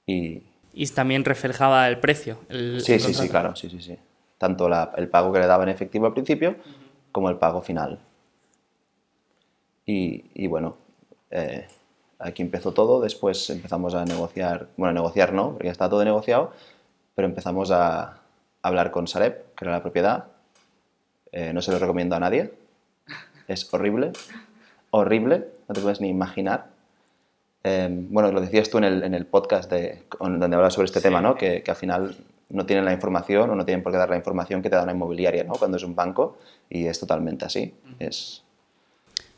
[0.07, 2.39] Y, Y también reflejaba el precio.
[2.49, 3.99] el- Sí, el sí, sí, claro, sí, sí, sí.
[4.39, 6.57] Tanto la- el pago que le daba en efectivo al principio
[7.11, 7.99] como el pago final.
[9.87, 10.77] Y, y bueno,
[11.31, 11.67] eh,
[12.25, 16.05] aquí empezó todo, después empezamos a negociar, bueno, a negociar no, porque ya estaba todo
[16.05, 16.53] negociado,
[17.15, 18.21] pero empezamos a
[18.63, 20.25] hablar con Sareb, que era la propiedad.
[21.33, 22.53] Eh, no se lo recomiendo a nadie,
[23.47, 24.13] es horrible,
[24.91, 26.69] horrible, no te puedes ni imaginar.
[27.63, 31.01] Em, bueno, lo decías tú en el, en el podcast de, donde hablas sobre este
[31.01, 31.35] tema, ¿no?
[31.35, 32.17] Que, que, al final
[32.51, 34.83] no tienen la información o no tienen por qué dar la información que te da
[34.83, 35.55] una inmobiliaria, ¿no?
[35.55, 36.39] Cuando es un banco
[36.71, 37.75] y es totalmente así.
[37.99, 38.44] Es...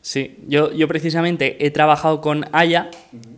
[0.07, 2.93] Sí, yo, yo precisamente he trabajado con Aya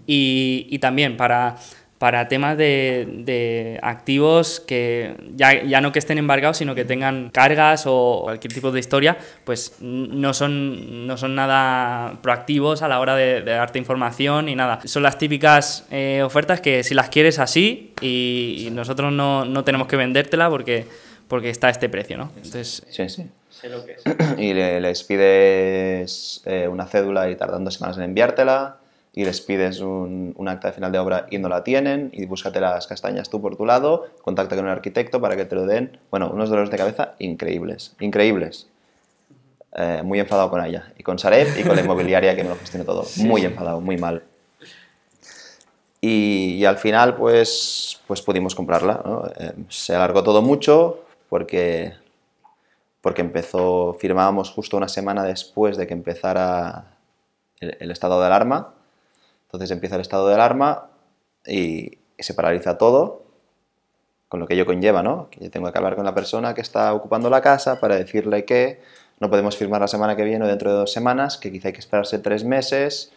[0.06, 1.56] y, y también para
[1.98, 7.84] para temas de, activos que ya, ya, no que estén embargados, sino que tengan cargas
[7.86, 13.16] o cualquier tipo de historia, pues no son, no son nada proactivos a la hora
[13.16, 14.80] de, darte información y nada.
[14.84, 19.88] Son las típicas eh, ofertas que si las quieres así y, nosotros no, no, tenemos
[19.88, 20.86] que vendértela porque,
[21.26, 22.30] porque está a este precio, ¿no?
[22.36, 23.24] Entonces, sí, sí.
[23.60, 24.02] Sé lo que es.
[24.38, 28.76] Y les pides eh, una cédula y tardan dos semanas en enviártela
[29.14, 32.60] y les pides un, acta de final de obra y no la tienen y búscate
[32.60, 35.98] las castañas tú por tu lado, contacta con el arquitecto para que te lo den.
[36.10, 38.68] Bueno, unos dolores de cabeza increíbles, increíbles.
[39.74, 42.56] Eh, muy enfadado con ella y con Sareb y con la inmobiliaria que me lo
[42.56, 43.04] gestiona todo.
[43.16, 44.22] Muy enfadado, muy mal.
[46.00, 49.02] Y, al final pues, pues pudimos comprarla.
[49.38, 51.94] Eh, se alargó todo mucho porque,
[53.00, 56.98] porque empezó, firmábamos justo una semana después de que empezara
[57.60, 58.74] el estado de alarma
[59.48, 60.90] entonces empieza el estado de alarma
[61.46, 63.24] y se paraliza todo,
[64.28, 65.30] con lo que ello conlleva, ¿no?
[65.30, 68.44] Que yo tengo que hablar con la persona que está ocupando la casa para decirle
[68.44, 68.82] que
[69.20, 71.72] no podemos firmar la semana que viene o dentro de dos semanas, que quizá hay
[71.72, 73.10] que esperarse tres meses.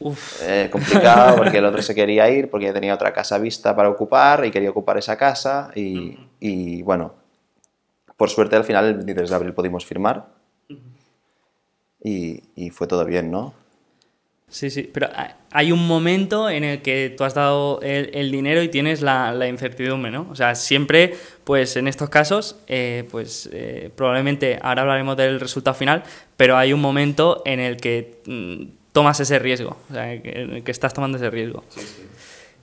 [0.00, 0.42] Uf.
[0.42, 3.88] Eh, complicado porque el otro se quería ir porque ya tenía otra casa vista para
[3.88, 7.14] ocupar y quería ocupar esa casa y, y bueno,
[8.22, 10.26] por suerte al final el 23 de abril pudimos firmar
[12.04, 13.52] y, y fue todo bien, ¿no?
[14.48, 15.08] Sí, sí, pero
[15.50, 20.12] hay un momento en el que tú has dado el, dinero y tienes la, incertidumbre,
[20.12, 20.28] ¿no?
[20.30, 25.74] O sea, siempre, pues en estos casos, eh, pues eh, probablemente ahora hablaremos del resultado
[25.74, 26.04] final,
[26.36, 30.62] pero hay un momento en el que mm, tomas ese riesgo, o sea, en el
[30.62, 31.64] que estás tomando ese riesgo.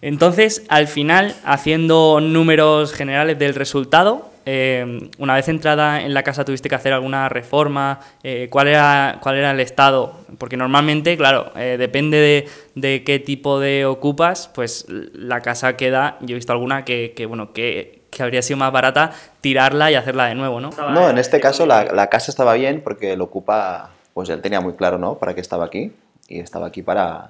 [0.01, 6.43] Entonces, al final, haciendo números generales del resultado, eh, una vez entrada en la casa
[6.43, 10.21] tuviste que hacer alguna reforma, eh, ¿cuál, era, ¿cuál era el estado?
[10.39, 16.33] Porque normalmente, claro, eh, depende de, qué tipo de ocupas, pues la casa queda, yo
[16.33, 20.59] he visto alguna que, bueno, que, habría sido más barata tirarla y hacerla de nuevo,
[20.59, 20.71] ¿no?
[20.71, 24.73] No, en este caso la, casa estaba bien porque el ocupa, pues él tenía muy
[24.73, 25.19] claro, ¿no?
[25.19, 25.93] Para qué estaba aquí
[26.27, 27.29] y estaba aquí para,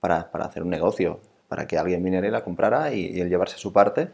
[0.00, 3.58] para, hacer un negocio, para que alguien viniera y la comprara y, y él llevarse
[3.58, 4.08] su parte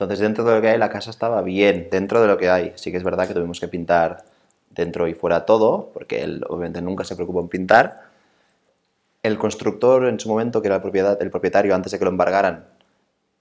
[0.00, 2.72] entonces, dentro de lo que hay, la casa estaba bien, dentro de lo que hay.
[2.76, 4.24] Sí que es verdad que tuvimos que pintar
[4.70, 8.04] dentro y fuera todo, porque él obviamente nunca se preocupó en pintar.
[9.22, 10.76] El constructor en su momento, que era
[11.20, 12.64] el, propietario antes de que lo embargaran,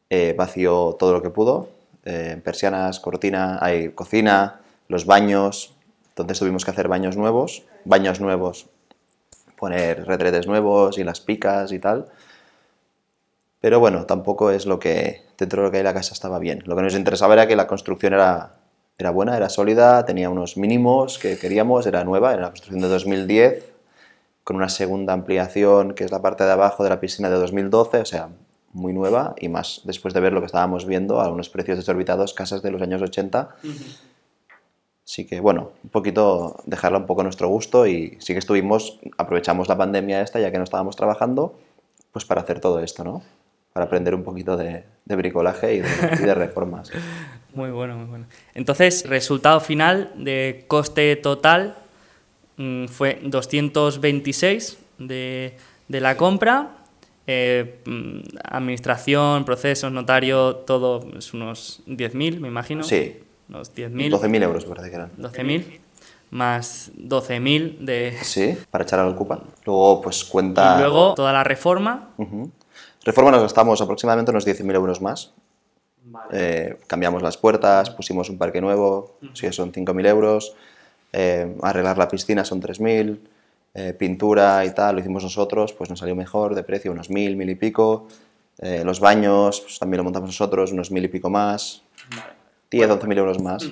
[0.10, 1.69] eh, vació todo lo que pudo.
[2.04, 5.74] Eh, persianas, cortina, hay cocina, los baños.
[6.10, 8.67] Entonces tuvimos que hacer baños nuevos, baños nuevos,
[9.58, 12.08] poner retretes nuevos y las picas y tal.
[13.62, 16.63] Pero bueno, tampoco es lo que dentro de lo que hay la casa estaba bien.
[16.65, 18.56] Lo que nos interesaba era que la construcción era,
[18.98, 22.88] era buena, era sólida, tenía unos mínimos que queríamos, era nueva, era la construcción de
[22.88, 23.74] 2010,
[24.43, 28.00] con una segunda ampliación que es la parte de abajo de la piscina de 2012,
[28.00, 28.30] o sea,
[28.72, 32.34] muy nueva y más después de ver lo que estábamos viendo a unos precios desorbitados,
[32.34, 33.56] casas de los años 80.
[35.06, 39.00] Así que bueno, un poquito dejarla un poco a nuestro gusto y sí que estuvimos,
[39.17, 41.56] aprovechamos la pandemia esta ya que no estábamos trabajando,
[42.12, 43.24] pues para hacer todo esto, ¿no?
[43.80, 46.92] Para aprender un poquito de, bricolaje y de, reformas.
[47.54, 48.26] Muy bueno, muy bueno.
[48.54, 51.76] Entonces, resultado final de coste total
[52.58, 56.76] mm, fue 226 de, de la compra.
[57.26, 62.84] Eh, mm, administración, procesos, notario, todo es unos 10.000, me imagino.
[62.84, 63.18] Sí.
[63.48, 64.12] Unos 10.000.
[64.12, 65.12] 12.000 euros parece que eran.
[65.18, 65.80] 12.000
[66.32, 68.18] más 12.000 de...
[68.22, 69.42] Sí, para echar al Ocupa.
[69.65, 70.76] Luego, pues cuenta...
[70.76, 72.10] Y luego toda la reforma.
[73.04, 75.32] Reforma nos gastamos aproximadamente unos 10.000 euros más.
[76.32, 80.56] Eh, cambiamos las puertas, pusimos un parque nuevo, sí, son 5.000 euros.
[81.14, 83.20] Eh, arreglar la piscina son 3.000.
[83.76, 87.38] Eh, pintura y tal, lo hicimos nosotros, pues nos salió mejor de precio, unos 1.000,
[87.38, 88.08] 1.000 y pico.
[88.62, 91.84] los baños, pues también lo montamos nosotros, unos 1.000 y pico más.
[92.71, 93.63] 10, 11.000 euros más.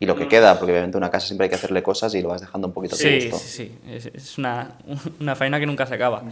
[0.00, 2.30] Y lo que queda, porque obviamente una casa siempre hay que hacerle cosas y lo
[2.30, 4.78] vas dejando un poquito sí, Sí, sí, es, una,
[5.20, 6.24] una faena que nunca se acaba.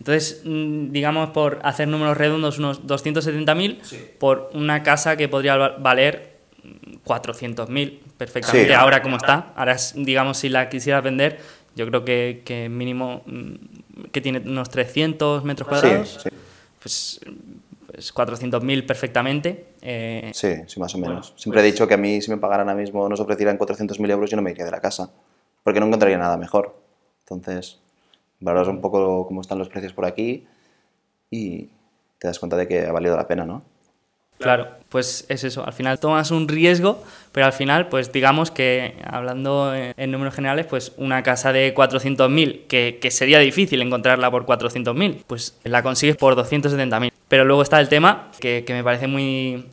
[0.00, 3.78] Entonces, mm, digamos, por hacer números redondos, unos 270.000
[4.18, 6.38] por una casa que podría valer
[7.04, 9.52] 400.000 perfectamente ahora como está.
[9.54, 11.38] Ahora, digamos, si la quisieras vender,
[11.76, 16.26] yo creo que, que mínimo mm, que tiene unos 300 metros cuadrados.
[16.80, 17.20] Pues,
[17.86, 19.66] pues 400.000 perfectamente.
[19.82, 21.34] Eh, sí, sí, más o menos.
[21.36, 24.30] Siempre he dicho que a mí, si me pagaran ahora mismo, nos ofrecieran 400.000 euros,
[24.30, 25.10] yo no me iría de la casa.
[25.62, 26.74] Porque no encontraría nada mejor.
[27.20, 27.80] Entonces,
[28.40, 30.46] valoras un poco cómo están los precios por aquí
[31.30, 31.68] y
[32.18, 33.62] te das cuenta de que ha valido la pena, ¿no?
[34.38, 38.94] Claro, pues es eso, al final tomas un riesgo, pero al final, pues digamos que,
[39.04, 44.46] hablando en números generales, pues una casa de 400.000, que, que sería difícil encontrarla por
[44.46, 47.12] 400.000, pues la consigues por 270.000.
[47.28, 49.66] Pero luego está el tema, que, me parece muy,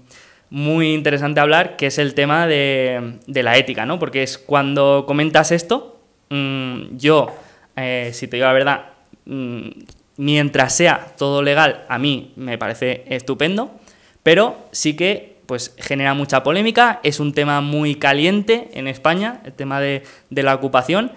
[0.50, 4.00] muy interesante hablar, que es el tema de, la ética, ¿no?
[4.00, 5.98] Porque es cuando comentas esto,
[6.30, 7.34] mmm, yo,
[7.78, 8.86] eh, si te digo la verdad,
[9.26, 9.70] mmm,
[10.18, 13.80] mientras sea todo legal, a mí me parece estupendo
[14.28, 19.54] pero sí que pues genera mucha polémica, es un tema muy caliente en España, el
[19.54, 21.14] tema de, de la ocupación,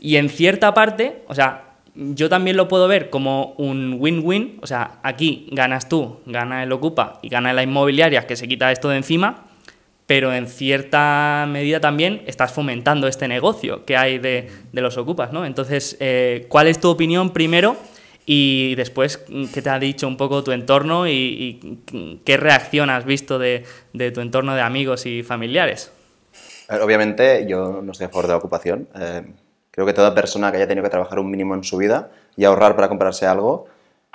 [0.00, 4.66] y en cierta parte, o sea, yo también lo puedo ver como un win-win, o
[4.66, 8.88] sea, aquí ganas tú, gana el Ocupa y gana la inmobiliaria que se quita esto
[8.88, 9.44] de encima,
[10.10, 15.46] pero en cierta medida también estás fomentando este negocio que hay de, los Ocupas, ¿no?
[15.46, 17.76] Entonces, eh, ¿cuál es tu opinión primero
[18.26, 19.18] y después,
[19.54, 21.78] ¿qué te ha dicho un poco tu entorno y,
[22.24, 23.64] qué reacción has visto de,
[24.12, 25.92] tu entorno de amigos y familiares?
[26.82, 28.88] Obviamente yo no estoy a favor de la ocupación.
[28.96, 29.22] Eh,
[29.70, 32.42] creo que toda persona que haya tenido que trabajar un mínimo en su vida y
[32.42, 33.66] ahorrar para comprarse algo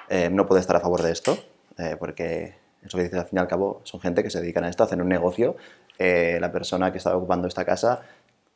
[0.10, 1.38] eh, no puede estar a favor de esto,
[2.00, 4.84] porque que dices al fin y al cabo son gente que se dedican a esto,
[4.84, 5.56] hacen un negocio.
[5.98, 8.02] Eh, la persona que estaba ocupando esta casa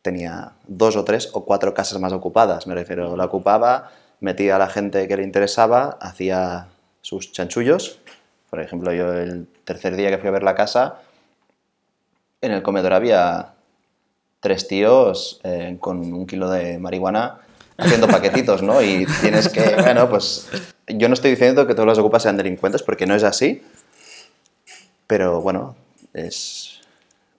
[0.02, 4.60] tenía dos o tres o cuatro casas más ocupadas, me refiero, la ocupaba metía a
[4.60, 6.68] la gente que le interesaba, hacía
[7.02, 8.00] sus chanchullos.
[8.50, 11.02] Por ejemplo, yo el tercer día que fui a ver la casa,
[12.42, 13.54] en el comedor había
[14.40, 17.40] tres tíos eh, con un kilo de marihuana
[17.78, 18.82] haciendo paquetitos, ¿no?
[18.82, 20.50] Y tienes que, bueno, pues
[20.88, 23.64] yo no estoy diciendo que todos los ocupas sean delincuentes porque no es así,
[25.10, 25.76] pero bueno,
[26.14, 26.82] es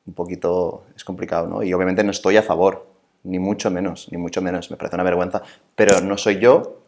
[0.04, 1.62] un poquito, es complicado, ¿no?
[1.62, 2.84] Y obviamente no estoy a favor,
[3.22, 5.42] ni mucho menos, ni mucho menos, me parece una vergüenza,
[5.76, 6.80] pero no soy yo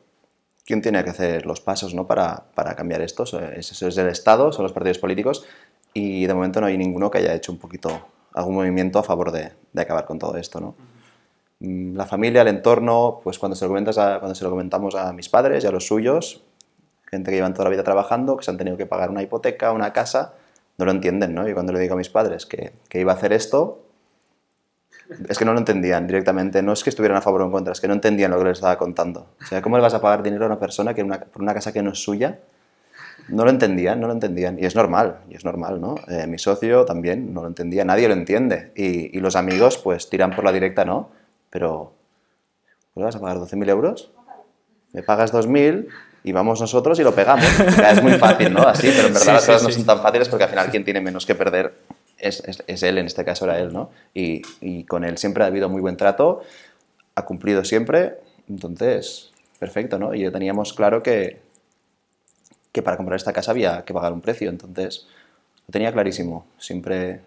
[0.66, 2.08] quien tiene que hacer los pasos ¿no?
[2.08, 5.46] para, para cambiar esto, eso es el Estado, son los partidos políticos,
[5.94, 9.30] y de momento no hay ninguno que haya hecho un poquito, algún movimiento a favor
[9.30, 10.74] de, de acabar con todo esto, ¿no?
[11.60, 14.96] Mm, La familia, el entorno, pues cuando se, lo comentas a, cuando se lo comentamos
[14.96, 16.42] a mis padres y a los suyos,
[17.08, 19.70] gente que llevan toda la vida trabajando, que se han tenido que pagar una hipoteca,
[19.70, 20.34] una casa,
[20.82, 21.48] no lo entienden, ¿no?
[21.48, 23.82] Y cuando le digo a mis padres que, que iba a hacer esto,
[25.28, 26.62] es que no lo entendían directamente.
[26.62, 28.44] No es que estuvieran a favor o en contra, es que no entendían lo que
[28.44, 29.28] les estaba contando.
[29.42, 31.72] O sea, ¿cómo le vas a pagar dinero a una persona que por una casa
[31.72, 32.38] que no es suya?
[33.28, 34.58] No lo entendían, no lo entendían.
[34.58, 35.94] Y es normal, y es normal, ¿no?
[36.08, 38.72] Eh, mi socio también no lo entendía, nadie lo entiende.
[38.74, 41.10] Y, los amigos, pues, tiran por la directa, ¿no?
[41.50, 41.92] Pero,
[42.96, 44.12] ¿le vas a pagar 12.000 euros?
[44.92, 45.88] Me pagas 2.000
[46.24, 47.46] y vamos nosotros y lo pegamos.
[47.60, 48.62] O sea, es muy fácil, ¿no?
[48.62, 50.70] Así, pero en verdad sí, las cosas sí, no son tan fáciles porque al final
[50.70, 51.74] quien tiene menos que perder
[52.18, 53.90] es, es, es, él, en este caso era él, ¿no?
[54.14, 56.42] Y, y, con él siempre ha habido muy buen trato,
[57.16, 58.14] ha cumplido siempre,
[58.48, 60.14] entonces, perfecto, ¿no?
[60.14, 61.40] Y teníamos claro que,
[62.70, 65.08] que para comprar esta casa había que pagar un precio, entonces
[65.66, 67.20] lo tenía clarísimo, siempre...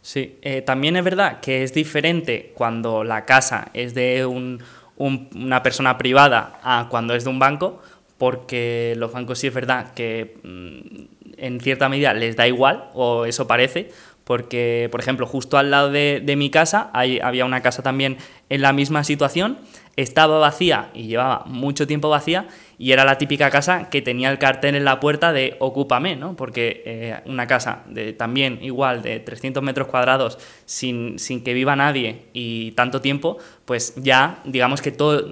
[0.00, 4.62] Sí, eh, también es verdad que es diferente cuando la casa es de un,
[4.96, 7.80] un, una persona privada a cuando es de un banco,
[8.18, 11.04] porque los bancos sí es verdad que mmm,
[11.36, 13.90] en cierta medida les da igual, o eso parece,
[14.24, 18.16] porque, por ejemplo, justo al lado de, de mi casa hay, había una casa también
[18.48, 19.58] en la misma situación,
[19.96, 22.48] estaba vacía y llevaba mucho tiempo vacía
[22.78, 26.36] y era la típica casa que tenía el cartel en la puerta de ocúpame, ¿no?
[26.36, 31.76] Porque eh, una casa de, también igual de 300 metros cuadrados sin, sin, que viva
[31.76, 35.26] nadie y tanto tiempo, pues ya digamos que todo,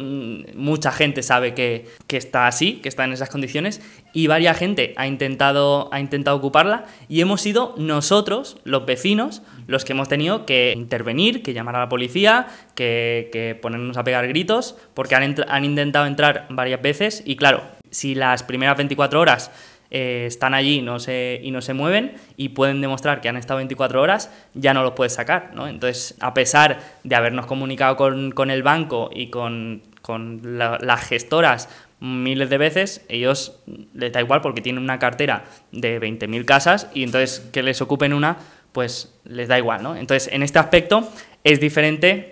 [0.54, 3.80] mucha gente sabe que, que, está así, que está en esas condiciones
[4.12, 9.84] y varias gente ha intentado, ha intentado ocuparla y hemos sido nosotros, los vecinos, los
[9.84, 14.26] que hemos tenido que intervenir, que llamar a la policía, que, que ponernos a pegar
[14.28, 19.50] gritos, porque han, han intentado entrar varias veces claro, si las primeras 24 horas
[19.90, 24.30] eh, están allí y no se mueven y pueden demostrar que han estado 24 horas,
[24.54, 25.50] ya no los puedes sacar.
[25.54, 25.68] ¿no?
[25.68, 31.06] Entonces, a pesar de habernos comunicado con, con el banco y con, con la, las
[31.06, 31.68] gestoras
[32.00, 33.60] miles de veces, ellos
[33.92, 38.14] les da igual porque tienen una cartera de 20.000 casas y entonces que les ocupen
[38.14, 38.38] una,
[38.72, 39.82] pues les da igual.
[39.82, 39.94] ¿no?
[39.94, 41.08] Entonces, en este aspecto
[41.44, 42.31] es diferente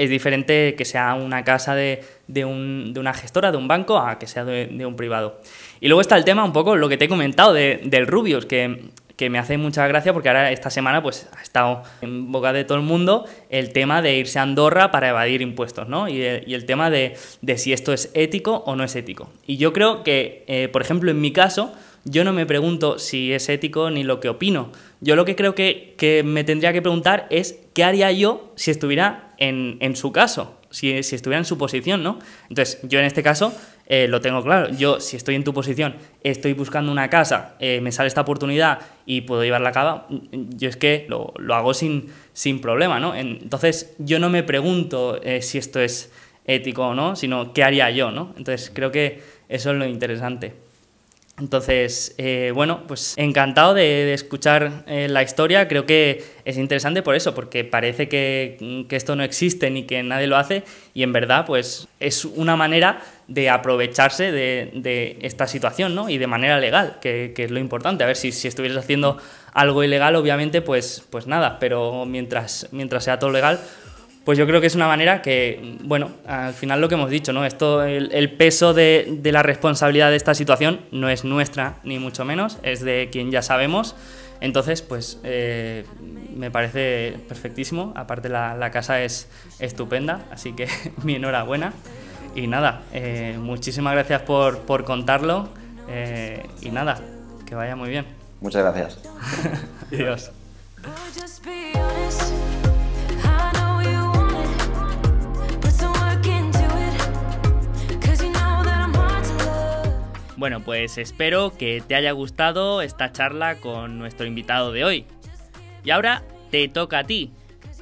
[0.00, 3.98] es diferente que sea una casa de, de, un, de, una gestora, de un banco,
[3.98, 5.42] a que sea de, un privado.
[5.78, 8.46] Y luego está el tema, un poco lo que te he comentado de, del Rubius,
[8.46, 8.84] que,
[9.16, 12.64] que, me hace mucha gracia porque ahora esta semana pues, ha estado en boca de
[12.64, 16.08] todo el mundo el tema de irse a Andorra para evadir impuestos, ¿no?
[16.08, 17.16] Y, y el tema de,
[17.58, 19.28] si esto es ético o no es ético.
[19.46, 21.74] Y yo creo que, eh, por ejemplo, en mi caso,
[22.04, 24.72] yo no me pregunto si es ético ni lo que opino.
[25.00, 28.70] Yo lo que creo que, que me tendría que preguntar es qué haría yo si
[28.70, 32.18] estuviera en, en su caso, si, si, estuviera en su posición, ¿no?
[32.48, 33.52] Entonces, yo en este caso
[33.86, 34.70] eh, lo tengo claro.
[34.70, 38.80] Yo, si estoy en tu posición, estoy buscando una casa, eh, me sale esta oportunidad
[39.04, 43.14] y puedo llevarla a cabo, yo es que lo, lo hago sin, sin problema, ¿no?
[43.14, 46.12] Entonces, yo no me pregunto eh, si esto es
[46.46, 48.32] ético o no, sino qué haría yo, ¿no?
[48.36, 50.69] Entonces, creo que eso es lo interesante.
[51.40, 55.68] Entonces, eh, bueno, pues encantado de, escuchar eh, la historia.
[55.68, 60.26] Creo que es interesante por eso, porque parece que, esto no existe ni que nadie
[60.26, 60.62] lo hace
[60.92, 66.10] y en verdad, pues es una manera de aprovecharse de, esta situación, ¿no?
[66.10, 68.04] Y de manera legal, que, es lo importante.
[68.04, 69.16] A ver, si, si estuvieras haciendo
[69.54, 73.60] algo ilegal, obviamente, pues, pues nada, pero mientras, mientras sea todo legal,
[74.30, 77.32] pues yo creo que es una manera que, bueno, al final lo que hemos dicho,
[77.32, 77.44] ¿no?
[77.44, 82.58] Esto, el, peso de, la responsabilidad de esta situación no es nuestra, ni mucho menos,
[82.62, 83.96] es de quien ya sabemos.
[84.40, 85.84] Entonces, pues eh,
[86.32, 87.92] me parece perfectísimo.
[87.96, 89.28] Aparte, la, casa es
[89.58, 90.68] estupenda, así que
[91.02, 91.72] mi enhorabuena.
[92.36, 95.48] Y nada, eh, muchísimas gracias por, contarlo.
[95.88, 97.00] Eh, y nada,
[97.46, 98.06] que vaya muy bien.
[98.40, 99.00] Muchas gracias.
[99.92, 100.30] Adiós.
[110.40, 115.04] Bueno, pues espero que te haya gustado esta charla con nuestro invitado de hoy.
[115.84, 117.30] Y ahora te toca a ti.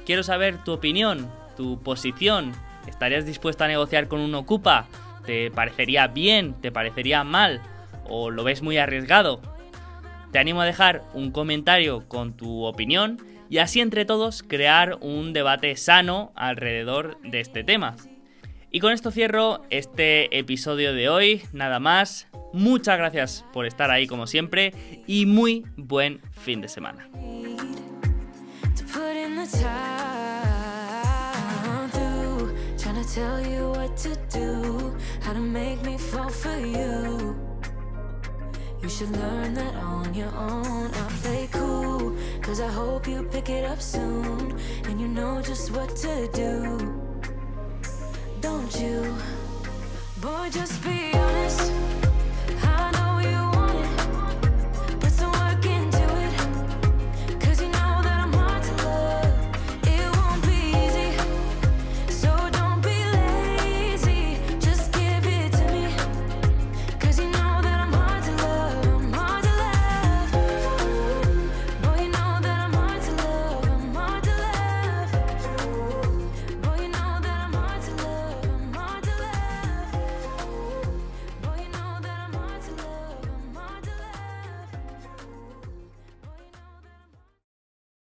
[0.05, 2.51] Quiero saber tu opinión, tu posición.
[2.85, 4.87] ¿Estarías dispuesto a negociar con un Ocupa?
[5.25, 6.53] ¿Te parecería bien?
[6.53, 7.61] ¿Te parecería mal?
[8.09, 9.39] ¿O lo ves muy arriesgado?
[10.33, 15.31] Te animo a dejar un comentario con tu opinión y así entre todos crear un
[15.31, 17.95] debate sano alrededor de este tema.
[18.69, 21.41] Y con esto cierro este episodio de hoy.
[21.53, 22.28] Nada más.
[22.53, 24.73] Muchas gracias por estar ahí como siempre
[25.07, 27.07] y muy buen fin de semana.
[38.81, 40.87] You should learn that on your own.
[40.87, 44.57] I play cool, cause I hope you pick it up soon.
[44.85, 46.77] And you know just what to do.
[48.39, 49.13] Don't you?
[50.21, 51.11] Boy, just be